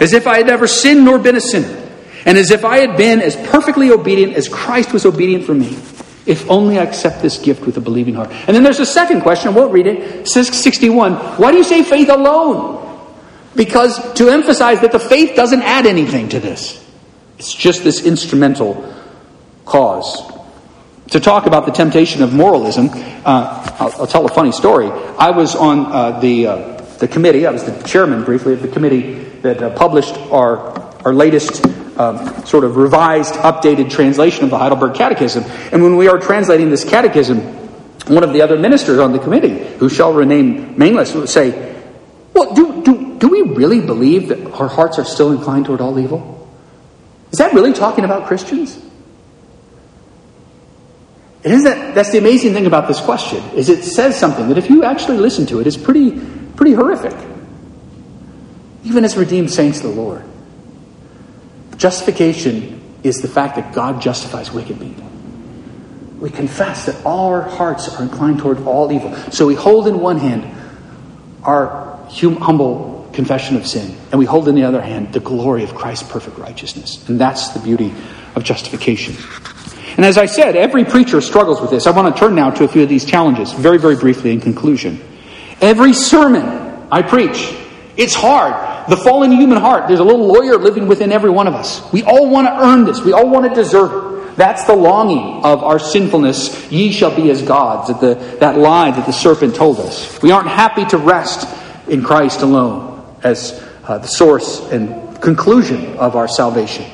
as 0.00 0.12
if 0.12 0.26
I 0.26 0.38
had 0.38 0.46
never 0.46 0.66
sinned 0.66 1.04
nor 1.04 1.20
been 1.20 1.36
a 1.36 1.40
sinner, 1.40 1.88
and 2.26 2.36
as 2.36 2.50
if 2.50 2.64
I 2.64 2.78
had 2.78 2.96
been 2.96 3.22
as 3.22 3.36
perfectly 3.36 3.92
obedient 3.92 4.32
as 4.32 4.48
Christ 4.48 4.92
was 4.92 5.06
obedient 5.06 5.44
for 5.44 5.54
me. 5.54 5.78
If 6.26 6.50
only 6.50 6.80
I 6.80 6.82
accept 6.82 7.22
this 7.22 7.38
gift 7.38 7.64
with 7.64 7.76
a 7.76 7.80
believing 7.80 8.14
heart. 8.14 8.30
And 8.32 8.56
then 8.56 8.64
there's 8.64 8.80
a 8.80 8.86
second 8.86 9.20
question, 9.20 9.52
I 9.52 9.56
won't 9.56 9.72
read 9.72 9.86
it. 9.86 9.98
it 9.98 10.28
says 10.28 10.48
61. 10.48 11.14
Why 11.14 11.52
do 11.52 11.58
you 11.58 11.64
say 11.64 11.84
faith 11.84 12.08
alone? 12.08 12.89
Because 13.56 14.14
to 14.14 14.28
emphasize 14.28 14.80
that 14.80 14.92
the 14.92 14.98
faith 14.98 15.34
doesn't 15.34 15.62
add 15.62 15.86
anything 15.86 16.28
to 16.30 16.40
this, 16.40 16.84
it's 17.38 17.52
just 17.52 17.82
this 17.82 18.04
instrumental 18.04 18.94
cause. 19.64 20.30
To 21.10 21.20
talk 21.20 21.46
about 21.46 21.66
the 21.66 21.72
temptation 21.72 22.22
of 22.22 22.32
moralism, 22.32 22.90
uh, 22.90 23.76
I'll, 23.80 24.02
I'll, 24.02 24.06
tell 24.06 24.24
a 24.24 24.28
funny 24.28 24.52
story. 24.52 24.86
I 24.86 25.30
was 25.30 25.56
on 25.56 25.86
uh, 25.86 26.20
the, 26.20 26.46
uh, 26.46 26.80
the 26.98 27.08
committee, 27.08 27.46
I 27.46 27.50
was 27.50 27.64
the 27.64 27.82
chairman 27.82 28.22
briefly 28.24 28.52
of 28.52 28.62
the 28.62 28.68
committee 28.68 29.14
that 29.42 29.60
uh, 29.60 29.70
published 29.70 30.14
our, 30.30 30.58
our 31.04 31.12
latest 31.12 31.66
um, 31.98 32.44
sort 32.46 32.64
of 32.64 32.76
revised, 32.76 33.34
updated 33.34 33.90
translation 33.90 34.44
of 34.44 34.50
the 34.50 34.58
Heidelberg 34.58 34.94
Catechism. 34.94 35.44
And 35.72 35.82
when 35.82 35.96
we 35.96 36.08
are 36.08 36.18
translating 36.18 36.70
this 36.70 36.84
catechism, 36.84 37.38
one 38.06 38.24
of 38.24 38.32
the 38.32 38.42
other 38.42 38.58
ministers 38.58 38.98
on 38.98 39.12
the 39.12 39.18
committee, 39.18 39.66
who 39.76 39.88
shall 39.88 40.12
remain 40.12 40.78
nameless, 40.78 41.14
would 41.14 41.28
say, 41.28 41.69
Well, 42.40 42.54
do, 42.54 42.82
do, 42.82 43.18
do 43.18 43.28
we 43.28 43.42
really 43.42 43.82
believe 43.82 44.28
that 44.28 44.52
our 44.52 44.66
hearts 44.66 44.98
are 44.98 45.04
still 45.04 45.30
inclined 45.30 45.66
toward 45.66 45.82
all 45.82 45.98
evil? 45.98 46.48
Is 47.32 47.38
that 47.38 47.52
really 47.52 47.74
talking 47.74 48.06
about 48.06 48.28
Christians? 48.28 48.82
Isn't 51.42 51.64
that 51.64 51.94
that's 51.94 52.12
the 52.12 52.16
amazing 52.16 52.54
thing 52.54 52.64
about 52.64 52.88
this 52.88 52.98
question, 52.98 53.44
is 53.50 53.68
it 53.68 53.84
says 53.84 54.18
something 54.18 54.48
that 54.48 54.56
if 54.56 54.70
you 54.70 54.84
actually 54.84 55.18
listen 55.18 55.44
to 55.46 55.60
it, 55.60 55.66
is 55.66 55.76
pretty 55.76 56.18
pretty 56.56 56.72
horrific. 56.72 57.14
Even 58.84 59.04
as 59.04 59.18
redeemed 59.18 59.50
saints 59.50 59.84
of 59.84 59.94
the 59.94 60.00
Lord. 60.00 60.24
Justification 61.76 62.80
is 63.02 63.20
the 63.20 63.28
fact 63.28 63.56
that 63.56 63.74
God 63.74 64.00
justifies 64.00 64.50
wicked 64.50 64.80
people. 64.80 65.04
We 66.18 66.30
confess 66.30 66.86
that 66.86 67.04
all 67.04 67.28
our 67.28 67.42
hearts 67.42 67.94
are 67.94 68.02
inclined 68.02 68.38
toward 68.38 68.62
all 68.62 68.90
evil. 68.90 69.14
So 69.30 69.46
we 69.46 69.54
hold 69.54 69.88
in 69.88 70.00
one 70.00 70.16
hand 70.16 70.56
our 71.42 71.89
humble 72.10 73.08
confession 73.12 73.56
of 73.56 73.66
sin. 73.66 73.96
And 74.10 74.18
we 74.18 74.24
hold 74.24 74.48
in 74.48 74.54
the 74.54 74.64
other 74.64 74.80
hand 74.80 75.12
the 75.12 75.20
glory 75.20 75.64
of 75.64 75.74
Christ's 75.74 76.10
perfect 76.10 76.38
righteousness. 76.38 77.08
And 77.08 77.20
that's 77.20 77.48
the 77.48 77.60
beauty 77.60 77.92
of 78.34 78.44
justification. 78.44 79.16
And 79.96 80.04
as 80.04 80.16
I 80.16 80.26
said, 80.26 80.56
every 80.56 80.84
preacher 80.84 81.20
struggles 81.20 81.60
with 81.60 81.70
this. 81.70 81.86
I 81.86 81.90
want 81.90 82.14
to 82.14 82.18
turn 82.18 82.34
now 82.34 82.50
to 82.50 82.64
a 82.64 82.68
few 82.68 82.82
of 82.82 82.88
these 82.88 83.04
challenges, 83.04 83.52
very, 83.52 83.78
very 83.78 83.96
briefly 83.96 84.32
in 84.32 84.40
conclusion. 84.40 85.00
Every 85.60 85.92
sermon 85.92 86.88
I 86.90 87.02
preach, 87.02 87.54
it's 87.96 88.14
hard. 88.14 88.88
The 88.88 88.96
fallen 88.96 89.32
human 89.32 89.58
heart, 89.58 89.88
there's 89.88 90.00
a 90.00 90.04
little 90.04 90.26
lawyer 90.26 90.56
living 90.56 90.86
within 90.86 91.12
every 91.12 91.30
one 91.30 91.46
of 91.46 91.54
us. 91.54 91.92
We 91.92 92.02
all 92.02 92.30
want 92.30 92.46
to 92.46 92.64
earn 92.64 92.84
this, 92.84 93.00
we 93.02 93.12
all 93.12 93.28
want 93.28 93.48
to 93.48 93.54
deserve 93.54 93.92
it. 93.92 94.36
That's 94.36 94.64
the 94.64 94.74
longing 94.74 95.44
of 95.44 95.62
our 95.62 95.78
sinfulness. 95.78 96.70
Ye 96.72 96.92
shall 96.92 97.14
be 97.14 97.30
as 97.30 97.42
gods, 97.42 97.88
that, 97.88 98.00
the, 98.00 98.14
that 98.38 98.56
lie 98.56 98.90
that 98.90 99.04
the 99.04 99.12
serpent 99.12 99.54
told 99.54 99.80
us. 99.80 100.22
We 100.22 100.30
aren't 100.30 100.48
happy 100.48 100.86
to 100.86 100.96
rest 100.96 101.46
in 101.90 102.02
Christ 102.02 102.40
alone 102.42 103.16
as 103.22 103.62
uh, 103.84 103.98
the 103.98 104.06
source 104.06 104.60
and 104.70 105.20
conclusion 105.20 105.96
of 105.98 106.16
our 106.16 106.28
salvation. 106.28 106.86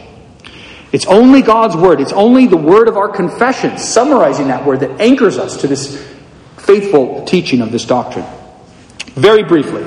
It's 0.92 1.06
only 1.06 1.42
God's 1.42 1.76
word, 1.76 2.00
it's 2.00 2.12
only 2.12 2.46
the 2.46 2.56
word 2.56 2.88
of 2.88 2.96
our 2.96 3.09
confession, 3.09 3.78
summarizing 3.78 4.48
that 4.48 4.64
word, 4.64 4.80
that 4.80 5.00
anchors 5.00 5.38
us 5.38 5.59
to 5.59 5.68
this 5.68 6.02
faithful 6.56 7.24
teaching 7.24 7.61
of 7.61 7.70
this 7.70 7.85
doctrine. 7.85 8.26
Very 9.14 9.42
briefly, 9.42 9.85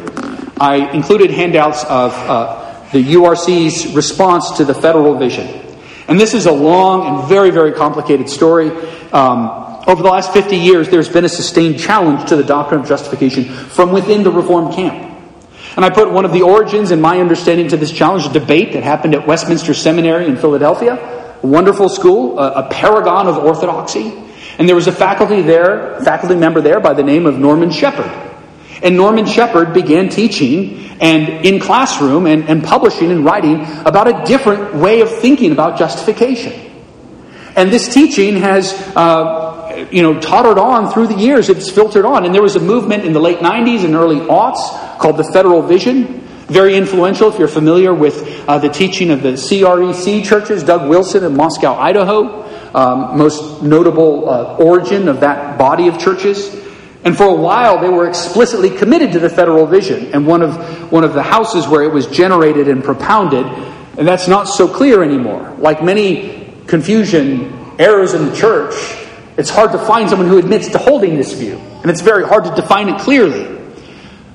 I 0.59 0.91
included 0.93 1.31
handouts 1.31 1.83
of 1.85 2.13
uh, 2.13 2.89
the 2.91 3.15
URC's 3.15 3.93
response 3.93 4.57
to 4.57 4.65
the 4.65 4.73
federal 4.73 5.17
vision. 5.17 5.47
And 6.07 6.19
this 6.19 6.33
is 6.33 6.47
a 6.47 6.51
long 6.51 7.05
and 7.05 7.29
very, 7.29 7.51
very 7.51 7.71
complicated 7.71 8.29
story. 8.29 8.71
Um, 9.11 9.68
over 9.89 10.03
the 10.03 10.09
last 10.09 10.33
50 10.33 10.55
years, 10.55 10.89
there's 10.89 11.09
been 11.09 11.25
a 11.25 11.29
sustained 11.29 11.79
challenge 11.79 12.29
to 12.29 12.35
the 12.35 12.43
doctrine 12.43 12.81
of 12.81 12.87
justification 12.87 13.45
from 13.45 13.91
within 13.91 14.23
the 14.23 14.31
Reformed 14.31 14.75
camp. 14.75 15.09
And 15.75 15.83
I 15.83 15.89
put 15.89 16.11
one 16.11 16.25
of 16.25 16.31
the 16.31 16.43
origins 16.43 16.91
in 16.91 17.01
my 17.01 17.19
understanding 17.19 17.69
to 17.69 17.77
this 17.77 17.91
challenge, 17.91 18.25
a 18.25 18.29
debate 18.29 18.73
that 18.73 18.83
happened 18.83 19.15
at 19.15 19.25
Westminster 19.25 19.73
Seminary 19.73 20.25
in 20.25 20.37
Philadelphia, 20.37 21.39
a 21.41 21.47
wonderful 21.47 21.89
school, 21.89 22.37
a, 22.37 22.65
a 22.65 22.69
paragon 22.69 23.27
of 23.27 23.37
orthodoxy. 23.37 24.13
And 24.59 24.67
there 24.67 24.75
was 24.75 24.87
a 24.87 24.91
faculty 24.91 25.41
there, 25.41 25.99
faculty 26.01 26.35
member 26.35 26.61
there 26.61 26.79
by 26.79 26.93
the 26.93 27.03
name 27.03 27.25
of 27.25 27.39
Norman 27.39 27.71
Shepherd. 27.71 28.11
And 28.83 28.95
Norman 28.95 29.25
Shepherd 29.25 29.73
began 29.73 30.09
teaching 30.09 30.89
and 31.01 31.45
in 31.45 31.59
classroom 31.59 32.27
and, 32.27 32.47
and 32.49 32.63
publishing 32.63 33.11
and 33.11 33.23
writing 33.23 33.65
about 33.85 34.07
a 34.07 34.25
different 34.25 34.75
way 34.75 35.01
of 35.01 35.09
thinking 35.09 35.51
about 35.51 35.79
justification. 35.79 36.69
And 37.55 37.71
this 37.71 37.93
teaching 37.93 38.37
has, 38.37 38.73
uh, 38.95 39.48
you 39.91 40.01
know, 40.01 40.19
tottered 40.19 40.57
on 40.57 40.91
through 40.91 41.07
the 41.07 41.15
years. 41.15 41.49
It's 41.49 41.69
filtered 41.69 42.05
on. 42.05 42.25
And 42.25 42.33
there 42.33 42.41
was 42.41 42.55
a 42.55 42.59
movement 42.59 43.05
in 43.05 43.13
the 43.13 43.19
late 43.19 43.39
90s 43.39 43.85
and 43.85 43.95
early 43.95 44.17
aughts 44.17 44.99
called 44.99 45.17
the 45.17 45.23
Federal 45.23 45.61
Vision. 45.61 46.21
Very 46.47 46.75
influential 46.75 47.31
if 47.31 47.37
you're 47.37 47.47
familiar 47.47 47.93
with 47.93 48.43
uh, 48.47 48.57
the 48.57 48.69
teaching 48.69 49.11
of 49.11 49.21
the 49.21 49.33
CREC 49.33 50.25
churches, 50.25 50.63
Doug 50.63 50.89
Wilson 50.89 51.23
in 51.23 51.35
Moscow, 51.35 51.75
Idaho. 51.75 52.47
Um, 52.73 53.17
most 53.17 53.63
notable 53.63 54.29
uh, 54.29 54.55
origin 54.57 55.07
of 55.07 55.21
that 55.21 55.57
body 55.57 55.87
of 55.87 55.99
churches. 55.99 56.55
And 57.03 57.17
for 57.17 57.23
a 57.23 57.33
while, 57.33 57.79
they 57.81 57.89
were 57.89 58.07
explicitly 58.07 58.69
committed 58.69 59.13
to 59.13 59.19
the 59.19 59.29
federal 59.29 59.65
vision. 59.65 60.13
And 60.13 60.27
one 60.27 60.43
of, 60.43 60.91
one 60.91 61.03
of 61.03 61.13
the 61.13 61.23
houses 61.23 61.67
where 61.67 61.83
it 61.83 61.91
was 61.91 62.05
generated 62.07 62.67
and 62.67 62.83
propounded, 62.83 63.45
and 63.97 64.07
that's 64.07 64.27
not 64.27 64.43
so 64.43 64.67
clear 64.67 65.01
anymore. 65.01 65.55
Like 65.57 65.83
many 65.83 66.53
confusion, 66.67 67.75
errors 67.79 68.13
in 68.13 68.25
the 68.25 68.35
church, 68.35 68.73
it's 69.39 69.49
hard 69.49 69.71
to 69.71 69.79
find 69.79 70.09
someone 70.09 70.27
who 70.27 70.37
admits 70.37 70.67
to 70.67 70.77
holding 70.77 71.15
this 71.15 71.31
view. 71.31 71.55
And 71.55 71.89
it's 71.89 72.01
very 72.01 72.27
hard 72.27 72.43
to 72.43 72.53
define 72.55 72.89
it 72.89 72.99
clearly. 72.99 73.57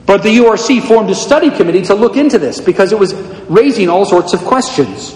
But 0.06 0.22
the 0.22 0.30
URC 0.38 0.82
formed 0.88 1.10
a 1.10 1.14
study 1.14 1.50
committee 1.50 1.82
to 1.82 1.94
look 1.94 2.16
into 2.16 2.38
this 2.38 2.58
because 2.58 2.90
it 2.90 2.98
was 2.98 3.12
raising 3.48 3.90
all 3.90 4.06
sorts 4.06 4.32
of 4.32 4.40
questions. 4.40 5.14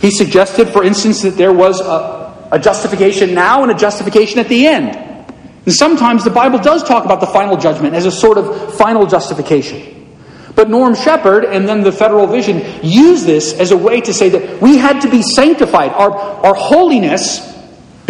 He 0.00 0.12
suggested, 0.12 0.68
for 0.68 0.84
instance, 0.84 1.22
that 1.22 1.36
there 1.36 1.52
was 1.52 1.80
a, 1.80 2.48
a 2.52 2.58
justification 2.60 3.34
now 3.34 3.64
and 3.64 3.72
a 3.72 3.74
justification 3.74 4.38
at 4.38 4.48
the 4.48 4.64
end. 4.64 4.96
And 5.66 5.74
sometimes 5.74 6.22
the 6.22 6.30
Bible 6.30 6.60
does 6.60 6.84
talk 6.84 7.04
about 7.04 7.18
the 7.18 7.26
final 7.26 7.56
judgment 7.56 7.94
as 7.94 8.06
a 8.06 8.12
sort 8.12 8.38
of 8.38 8.74
final 8.76 9.06
justification. 9.06 10.06
But 10.54 10.70
Norm 10.70 10.94
Shepherd 10.94 11.44
and 11.44 11.68
then 11.68 11.82
the 11.82 11.90
Federal 11.92 12.28
Vision 12.28 12.62
use 12.82 13.24
this 13.24 13.52
as 13.54 13.72
a 13.72 13.76
way 13.76 14.00
to 14.02 14.14
say 14.14 14.28
that 14.28 14.62
we 14.62 14.76
had 14.76 15.00
to 15.00 15.10
be 15.10 15.22
sanctified. 15.22 15.90
Our, 15.90 16.12
our 16.12 16.54
holiness 16.54 17.50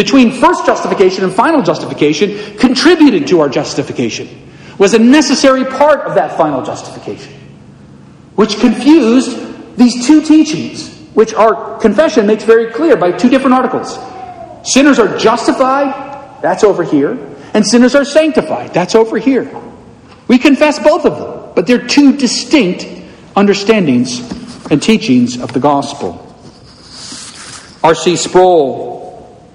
between 0.01 0.33
first 0.33 0.65
justification 0.65 1.25
and 1.25 1.31
final 1.35 1.61
justification 1.61 2.57
contributed 2.57 3.27
to 3.27 3.39
our 3.39 3.51
justification, 3.51 4.27
was 4.79 4.95
a 4.95 4.99
necessary 4.99 5.63
part 5.63 6.01
of 6.07 6.15
that 6.15 6.39
final 6.39 6.63
justification, 6.63 7.35
which 8.35 8.59
confused 8.61 9.77
these 9.77 10.07
two 10.07 10.23
teachings, 10.23 10.89
which 11.13 11.35
our 11.35 11.79
confession 11.81 12.27
makes 12.27 12.45
very 12.45 12.73
clear 12.73 12.97
by 12.97 13.13
two 13.13 13.29
different 13.29 13.53
articles. 13.53 13.99
Sinners 14.73 14.99
are 14.99 15.19
justified, 15.19 15.93
that's 16.41 16.65
over 16.65 16.83
here, 16.83 17.19
and 17.53 17.67
sinners 17.67 17.95
are 17.95 18.07
sanctified, 18.07 18.73
that's 18.73 18.95
over 18.95 19.19
here. 19.19 19.55
We 20.29 20.39
confess 20.39 20.79
both 20.79 21.05
of 21.05 21.19
them, 21.19 21.53
but 21.55 21.67
they're 21.67 21.87
two 21.87 22.17
distinct 22.17 22.87
understandings 23.37 24.21
and 24.71 24.83
teachings 24.83 25.39
of 25.39 25.53
the 25.53 25.61
gospel. 25.61 26.27
R.C. 27.85 28.17
Sproul 28.17 28.90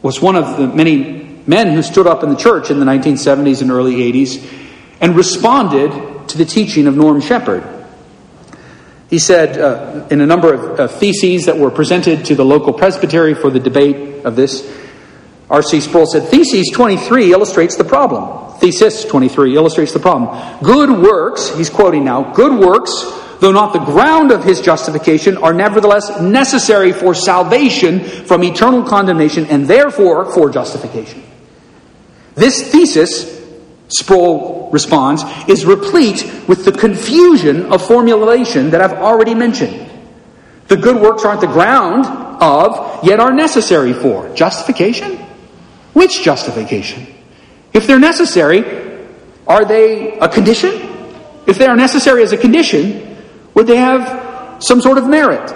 was 0.06 0.22
one 0.22 0.36
of 0.36 0.58
the 0.58 0.68
many 0.68 1.42
men 1.48 1.74
who 1.74 1.82
stood 1.82 2.06
up 2.06 2.22
in 2.22 2.30
the 2.30 2.36
church 2.36 2.70
in 2.70 2.80
the 2.80 2.86
1970s 2.86 3.64
and 3.64 3.72
early 3.72 3.96
80s 3.96 4.48
and 5.02 5.16
responded 5.16 6.30
to 6.30 6.38
the 6.38 6.46
teaching 6.46 6.86
of 6.86 6.96
Norm 6.96 7.20
Shepherd. 7.22 7.64
He 9.10 9.18
said 9.18 9.58
uh, 9.58 10.06
in 10.12 10.22
a 10.22 10.28
number 10.28 10.54
of 10.54 10.80
uh, 10.80 10.88
theses 10.88 11.48
that 11.48 11.58
were 11.58 11.72
presented 11.72 12.24
to 12.26 12.36
the 12.36 12.46
local 12.46 12.72
presbytery 12.72 13.34
for 13.34 13.50
the 13.50 13.60
debate 13.60 14.24
of 14.26 14.36
this, 14.36 14.72
R.C. 15.50 15.82
Sproul 15.82 16.06
said, 16.06 16.30
Thesis 16.30 16.70
23 16.70 17.34
illustrates 17.34 17.76
the 17.76 17.84
problem. 17.84 18.60
Thesis 18.60 19.06
23 19.06 19.56
illustrates 19.56 19.92
the 19.92 20.00
problem. 20.00 20.64
Good 20.64 20.92
works, 20.92 21.50
he's 21.58 21.72
quoting 21.72 22.04
now, 22.04 22.32
good 22.32 22.54
works 22.54 22.92
though 23.46 23.52
not 23.52 23.74
the 23.74 23.80
ground 23.80 24.32
of 24.32 24.44
his 24.44 24.60
justification, 24.60 25.38
are 25.38 25.54
nevertheless 25.54 26.20
necessary 26.20 26.92
for 26.92 27.14
salvation 27.14 28.00
from 28.00 28.44
eternal 28.44 28.82
condemnation 28.82 29.46
and 29.46 29.68
therefore 29.68 30.34
for 30.34 30.50
justification. 30.50 31.22
This 32.34 32.72
thesis, 32.72 33.46
Sproul 33.88 34.72
responds, 34.72 35.24
is 35.48 35.64
replete 35.64 36.24
with 36.48 36.66
the 36.66 36.72
confusion 36.72 37.72
of 37.72 37.86
formulation 37.86 38.72
that 38.72 38.82
I've 38.82 38.94
already 38.94 39.36
mentioned. 39.36 39.92
The 40.68 40.78
good 40.78 41.00
works 41.00 41.24
aren't 41.24 41.42
the 41.42 41.48
ground 41.48 42.08
of, 42.42 43.06
yet 43.06 43.20
are 43.20 43.32
necessary 43.32 43.94
for. 43.94 44.34
Justification? 44.34 45.18
Which 45.94 46.24
justification? 46.24 47.06
If 47.74 47.86
they're 47.86 48.00
necessary, 48.00 49.06
are 49.46 49.66
they 49.66 50.18
a 50.18 50.28
condition? 50.28 50.72
If 51.46 51.60
they 51.60 51.68
are 51.68 51.76
necessary 51.76 52.24
as 52.24 52.32
a 52.32 52.38
condition, 52.38 53.15
would 53.56 53.66
they 53.68 53.78
have 53.78 54.64
some 54.64 54.82
sort 54.82 55.00
of 55.00 55.08
merit? 55.08 55.54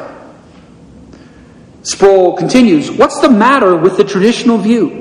Sproul 1.83 2.35
continues 2.35 2.89
What's 2.91 3.21
the 3.21 3.29
matter 3.29 3.75
with 3.75 3.97
the 3.97 4.03
traditional 4.03 4.57
view? 4.57 4.99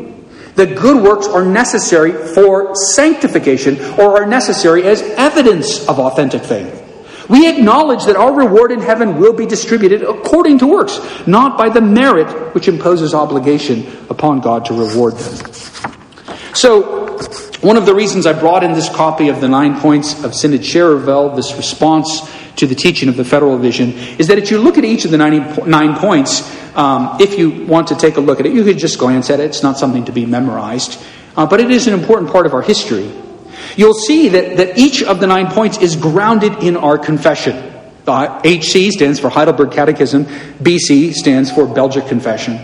that 0.59 0.77
good 0.77 1.03
works 1.03 1.27
are 1.29 1.45
necessary 1.45 2.13
for 2.35 2.75
sanctification 2.75 3.79
or 3.93 4.21
are 4.21 4.27
necessary 4.27 4.83
as 4.83 5.01
evidence 5.17 5.87
of 5.89 6.01
authentic 6.01 6.43
faith. 6.43 6.85
We 7.29 7.49
acknowledge 7.49 8.05
that 8.07 8.17
our 8.17 8.35
reward 8.35 8.73
in 8.73 8.81
heaven 8.81 9.19
will 9.19 9.33
be 9.33 9.47
distributed 9.47 10.03
according 10.03 10.59
to 10.59 10.67
works, 10.67 10.99
not 11.27 11.57
by 11.57 11.69
the 11.69 11.81
merit 11.81 12.55
which 12.55 12.67
imposes 12.67 13.15
obligation 13.15 13.87
upon 14.11 14.41
God 14.41 14.65
to 14.67 14.75
reward 14.75 15.15
them. 15.15 15.53
So, 16.55 17.17
one 17.61 17.77
of 17.77 17.87
the 17.87 17.95
reasons 17.95 18.27
I 18.27 18.33
brought 18.33 18.65
in 18.65 18.73
this 18.73 18.89
copy 18.89 19.29
of 19.29 19.41
the 19.41 19.49
nine 19.49 19.79
points 19.81 20.25
of 20.25 20.35
Synod 20.35 20.63
Schererville, 20.63 21.37
this 21.37 21.55
response 21.55 22.23
to 22.59 22.67
the 22.67 22.75
teaching 22.75 23.09
of 23.09 23.17
the 23.17 23.25
federal 23.25 23.57
vision 23.57 23.93
is 24.19 24.27
that 24.27 24.39
if 24.39 24.51
you 24.51 24.59
look 24.59 24.79
at 24.79 24.85
each 24.85 25.05
of 25.05 25.11
the 25.11 25.17
99 25.17 25.97
points, 25.97 26.43
um, 26.77 27.17
if 27.21 27.39
you 27.39 27.65
want 27.67 27.89
to 27.89 27.97
take 27.97 28.17
a 28.17 28.21
look 28.21 28.41
at 28.41 28.47
it, 28.47 28.53
you 28.53 28.65
could 28.65 28.79
just 28.79 28.99
glance 28.99 29.31
at 29.31 29.41
it. 29.41 29.45
It's 29.45 29.63
not 29.63 29.79
something 29.79 30.05
to 30.07 30.13
be 30.13 30.27
memorized, 30.27 31.01
uh, 31.37 31.47
but 31.47 31.61
it 31.61 31.71
is 31.71 31.87
an 31.87 31.95
important 31.95 32.31
part 32.31 32.47
of 32.47 32.55
our 32.55 32.63
history. 32.63 33.11
You'll 33.77 33.95
see 33.95 34.29
that, 34.29 34.57
that 34.57 34.79
each 34.79 35.03
of 35.03 35.21
the 35.21 35.27
nine 35.27 35.49
points 35.49 35.79
is 35.79 35.97
grounded 35.97 36.63
in 36.63 36.77
our 36.77 36.99
confession. 36.99 37.65
The 38.05 38.41
HC 38.45 38.93
stands 38.93 39.21
for 39.21 39.29
Heidelberg 39.29 39.71
Catechism, 39.71 40.25
BC 40.25 41.13
stands 41.13 41.51
for 41.51 41.67
Belgic 41.67 42.07
Confession. 42.07 42.59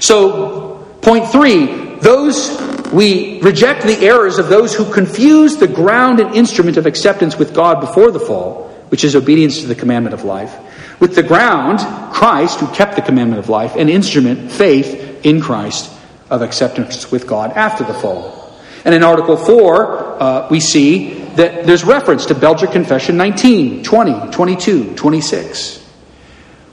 So, 0.00 0.96
point 1.00 1.28
three, 1.28 1.96
those 2.00 2.60
we 2.92 3.40
reject 3.40 3.84
the 3.84 3.98
errors 4.00 4.38
of 4.38 4.48
those 4.48 4.74
who 4.74 4.90
confuse 4.92 5.56
the 5.56 5.68
ground 5.68 6.20
and 6.20 6.34
instrument 6.34 6.76
of 6.76 6.84
acceptance 6.84 7.38
with 7.38 7.54
God 7.54 7.80
before 7.80 8.10
the 8.10 8.20
fall 8.20 8.71
which 8.92 9.04
is 9.04 9.16
obedience 9.16 9.62
to 9.62 9.66
the 9.66 9.74
commandment 9.74 10.12
of 10.12 10.22
life. 10.22 10.54
With 11.00 11.14
the 11.14 11.22
ground, 11.22 11.78
Christ, 12.12 12.60
who 12.60 12.66
kept 12.74 12.94
the 12.94 13.00
commandment 13.00 13.38
of 13.38 13.48
life, 13.48 13.74
and 13.74 13.88
instrument, 13.88 14.52
faith 14.52 15.24
in 15.24 15.40
Christ 15.40 15.90
of 16.28 16.42
acceptance 16.42 17.10
with 17.10 17.26
God 17.26 17.52
after 17.52 17.84
the 17.84 17.94
fall. 17.94 18.54
And 18.84 18.94
in 18.94 19.02
Article 19.02 19.38
4, 19.38 20.22
uh, 20.22 20.48
we 20.50 20.60
see 20.60 21.14
that 21.36 21.64
there's 21.64 21.84
reference 21.84 22.26
to 22.26 22.34
Belgic 22.34 22.70
Confession 22.70 23.16
19, 23.16 23.82
20, 23.82 24.30
22, 24.30 24.94
26. 24.94 25.90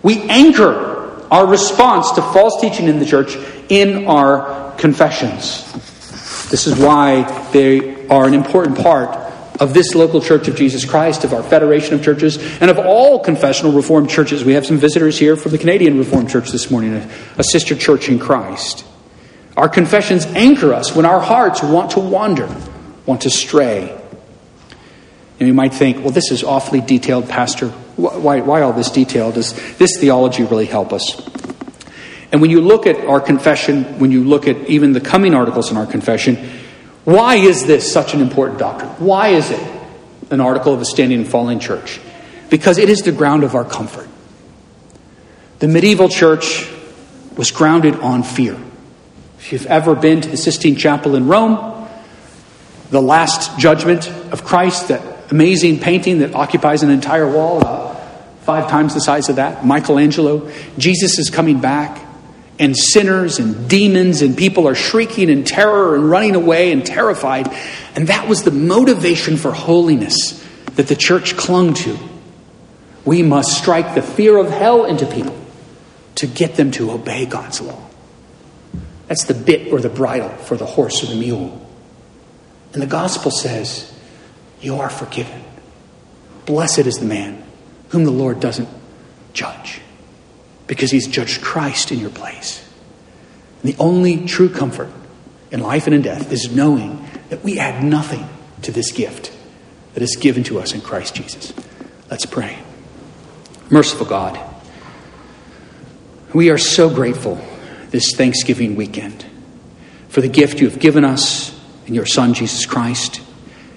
We 0.04 0.22
anchor 0.24 1.26
our 1.32 1.48
response 1.48 2.12
to 2.12 2.22
false 2.22 2.60
teaching 2.60 2.90
in 2.90 3.00
the 3.00 3.06
church 3.06 3.38
in 3.70 4.08
our 4.08 4.76
confessions. 4.76 5.72
This 6.50 6.68
is 6.68 6.78
why 6.78 7.50
they 7.54 8.08
are 8.10 8.28
an 8.28 8.34
important 8.34 8.78
part 8.78 9.29
of 9.60 9.74
this 9.74 9.94
local 9.94 10.22
church 10.22 10.48
of 10.48 10.56
Jesus 10.56 10.86
Christ, 10.86 11.24
of 11.24 11.34
our 11.34 11.44
federation 11.44 11.94
of 11.94 12.04
churches, 12.04 12.38
and 12.62 12.72
of 12.72 12.80
all 12.80 13.20
confessional 13.20 13.74
Reformed 13.74 14.10
churches. 14.10 14.46
We 14.46 14.54
have 14.54 14.66
some 14.66 14.78
visitors 14.78 15.20
here 15.20 15.36
from 15.36 15.52
the 15.52 15.58
Canadian 15.58 15.98
Reformed 15.98 16.30
Church 16.30 16.52
this 16.52 16.72
morning, 16.72 16.94
a, 17.38 17.44
sister 17.44 17.76
church 17.76 18.10
in 18.10 18.20
Christ. 18.20 18.86
Our 19.58 19.68
confessions 19.68 20.26
anchor 20.28 20.74
us 20.74 20.96
when 20.96 21.06
our 21.06 21.20
hearts 21.20 21.62
want 21.62 21.92
to 21.92 22.00
wander, 22.00 22.54
want 23.06 23.22
to 23.22 23.30
stray. 23.30 23.96
And 25.40 25.48
you 25.48 25.54
might 25.54 25.74
think, 25.74 25.98
well, 25.98 26.12
this 26.12 26.32
is 26.32 26.44
awfully 26.44 26.82
detailed, 26.82 27.28
Pastor. 27.28 27.70
Why, 27.98 28.40
why 28.40 28.62
all 28.62 28.74
this 28.74 28.92
detail? 28.92 29.32
Does 29.32 29.54
this 29.78 29.98
theology 30.00 30.44
really 30.44 30.66
help 30.66 30.94
us? 30.94 31.28
And 32.32 32.42
when 32.42 32.52
you 32.52 32.62
look 32.62 32.86
at 32.86 32.98
our 33.06 33.20
confession, 33.20 34.00
when 34.00 34.12
you 34.12 34.24
look 34.24 34.48
at 34.48 34.56
even 34.70 34.94
the 34.94 35.02
coming 35.02 35.34
articles 35.34 35.72
in 35.72 35.78
our 35.78 35.88
confession, 35.88 36.38
why 37.06 37.36
is 37.36 37.66
this 37.66 37.92
such 37.92 38.14
an 38.14 38.22
important 38.22 38.60
doctrine? 38.60 38.90
Why 39.00 39.30
is 39.30 39.52
it 39.52 39.82
an 40.30 40.42
article 40.42 40.74
of 40.74 40.82
a 40.82 40.86
standing 40.86 41.20
and 41.20 41.28
falling 41.28 41.60
church? 41.60 42.00
Because 42.50 42.78
it 42.78 42.90
is 42.90 43.04
the 43.04 43.12
ground 43.12 43.44
of 43.44 43.56
our 43.56 43.66
comfort. 43.66 44.08
The 45.60 45.68
medieval 45.68 46.10
church 46.10 46.70
was 47.36 47.52
grounded 47.52 47.96
on 47.96 48.24
fear. 48.24 48.58
If 49.40 49.52
you've 49.54 49.66
ever 49.68 49.96
been 49.96 50.22
to 50.22 50.30
the 50.30 50.38
Sistine 50.38 50.76
Chapel 50.76 51.16
in 51.16 51.28
Rome, 51.28 51.88
the 52.92 53.02
Last 53.02 53.58
Judgment 53.60 54.08
of 54.32 54.44
Christ, 54.44 54.90
that 54.90 55.32
amazing 55.32 55.80
painting 55.80 56.20
that 56.20 56.34
occupies 56.34 56.84
an 56.84 56.90
entire 56.90 57.30
wall, 57.30 57.96
five 58.42 58.70
times 58.70 58.94
the 58.94 59.00
size 59.00 59.30
of 59.30 59.38
that, 59.38 59.66
Michelangelo, 59.66 60.52
Jesus 60.78 61.20
is 61.20 61.30
coming 61.30 61.62
back 61.62 62.09
and 62.60 62.76
sinners 62.78 63.40
and 63.40 63.70
demons 63.70 64.22
and 64.22 64.38
people 64.38 64.68
are 64.68 64.76
shrieking 64.76 65.30
in 65.30 65.46
terror 65.46 65.96
and 65.96 66.10
running 66.10 66.36
away 66.36 66.74
and 66.74 66.86
terrified. 66.86 67.48
And 67.96 68.08
that 68.10 68.28
was 68.28 68.44
the 68.44 68.52
motivation 68.52 69.38
for 69.38 69.52
holiness 69.54 70.46
that 70.76 70.88
the 70.88 70.96
church 70.96 71.38
clung 71.38 71.74
to. 71.76 71.98
We 73.06 73.24
must 73.24 73.58
strike 73.58 73.96
the 73.96 74.02
fear 74.02 74.38
of 74.38 74.50
hell 74.50 74.86
into 74.86 75.06
people 75.06 75.38
to 76.16 76.28
get 76.28 76.56
them 76.56 76.72
to 76.72 76.92
obey 76.92 77.26
God's 77.26 77.62
law. 77.62 77.82
That's 79.08 79.24
the 79.24 79.34
bit 79.34 79.72
or 79.72 79.80
the 79.80 79.90
bridle 79.90 80.30
for 80.30 80.58
the 80.58 80.66
horse 80.66 81.02
or 81.02 81.08
the 81.08 81.16
mule. 81.16 81.66
And 82.74 82.82
the 82.82 82.88
gospel 82.88 83.32
says, 83.32 83.92
You 84.60 84.76
are 84.76 84.90
forgiven. 84.90 85.44
Blessed 86.46 86.80
is 86.80 86.96
the 86.96 87.06
man 87.06 87.42
whom 87.90 88.04
the 88.04 88.12
Lord 88.12 88.40
doesn't 88.40 88.70
judge 89.34 89.82
because 90.70 90.92
he's 90.92 91.08
judged 91.08 91.42
Christ 91.42 91.92
in 91.92 91.98
your 91.98 92.12
place. 92.12 92.64
And 93.64 93.74
the 93.74 93.78
only 93.80 94.28
true 94.28 94.50
comfort 94.50 94.92
in 95.50 95.62
life 95.62 95.88
and 95.88 95.96
in 95.96 96.04
death 96.04 96.32
is 96.32 96.56
knowing 96.56 97.10
that 97.30 97.44
we 97.44 97.58
add 97.58 97.84
nothing 97.84 98.30
to 98.62 98.72
this 98.72 98.92
gift 98.92 99.36
that 99.96 100.04
is 100.04 100.16
given 100.16 100.44
to 100.44 100.60
us 100.60 100.76
in 100.76 100.82
Christ 100.82 101.16
Jesus. 101.16 101.54
Let's 102.12 102.28
pray. 102.28 102.60
Merciful 103.72 104.06
God, 104.06 104.40
we 106.34 106.52
are 106.52 106.58
so 106.60 106.88
grateful 106.94 107.44
this 107.90 108.14
Thanksgiving 108.16 108.76
weekend 108.76 109.26
for 110.08 110.22
the 110.22 110.28
gift 110.28 110.60
you 110.60 110.70
have 110.70 110.80
given 110.80 111.04
us 111.04 111.60
in 111.88 111.96
your 111.96 112.06
Son, 112.06 112.36
Jesus 112.36 112.68
Christ, 112.68 113.22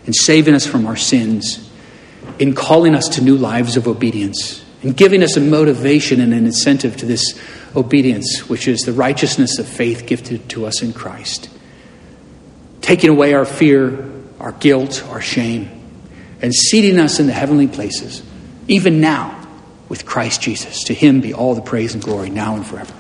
in 0.05 0.13
saving 0.13 0.55
us 0.55 0.67
from 0.67 0.87
our 0.87 0.97
sins, 0.97 1.71
in 2.39 2.55
calling 2.55 2.95
us 2.95 3.09
to 3.09 3.23
new 3.23 3.39
lives 3.39 3.79
of 3.79 3.89
obedience 3.89 4.63
and 4.83 4.97
giving 4.97 5.23
us 5.23 5.37
a 5.37 5.41
motivation 5.41 6.21
and 6.21 6.33
an 6.35 6.47
incentive 6.47 6.97
to 6.99 7.07
this 7.07 7.39
obedience, 7.77 8.49
which 8.49 8.69
is 8.69 8.81
the 8.81 8.93
righteousness 8.93 9.59
of 9.59 9.67
faith 9.67 10.07
gifted 10.07 10.49
to 10.51 10.67
us 10.67 10.83
in 10.83 10.93
Christ. 10.93 11.49
Taking 12.81 13.11
away 13.11 13.35
our 13.35 13.45
fear, 13.45 14.11
our 14.41 14.53
guilt, 14.53 15.05
our 15.09 15.21
shame, 15.21 15.71
and 16.41 16.53
seating 16.53 16.99
us 16.99 17.21
in 17.21 17.29
the 17.29 17.33
heavenly 17.33 17.69
places, 17.69 18.23
even 18.67 19.01
now, 19.01 19.39
with 19.89 20.05
Christ 20.05 20.41
Jesus. 20.41 20.85
To 20.85 20.95
him 20.95 21.21
be 21.21 21.33
all 21.35 21.55
the 21.55 21.61
praise 21.61 21.95
and 21.95 22.03
glory, 22.03 22.31
now 22.31 22.57
and 22.57 22.67
forever. 22.67 22.93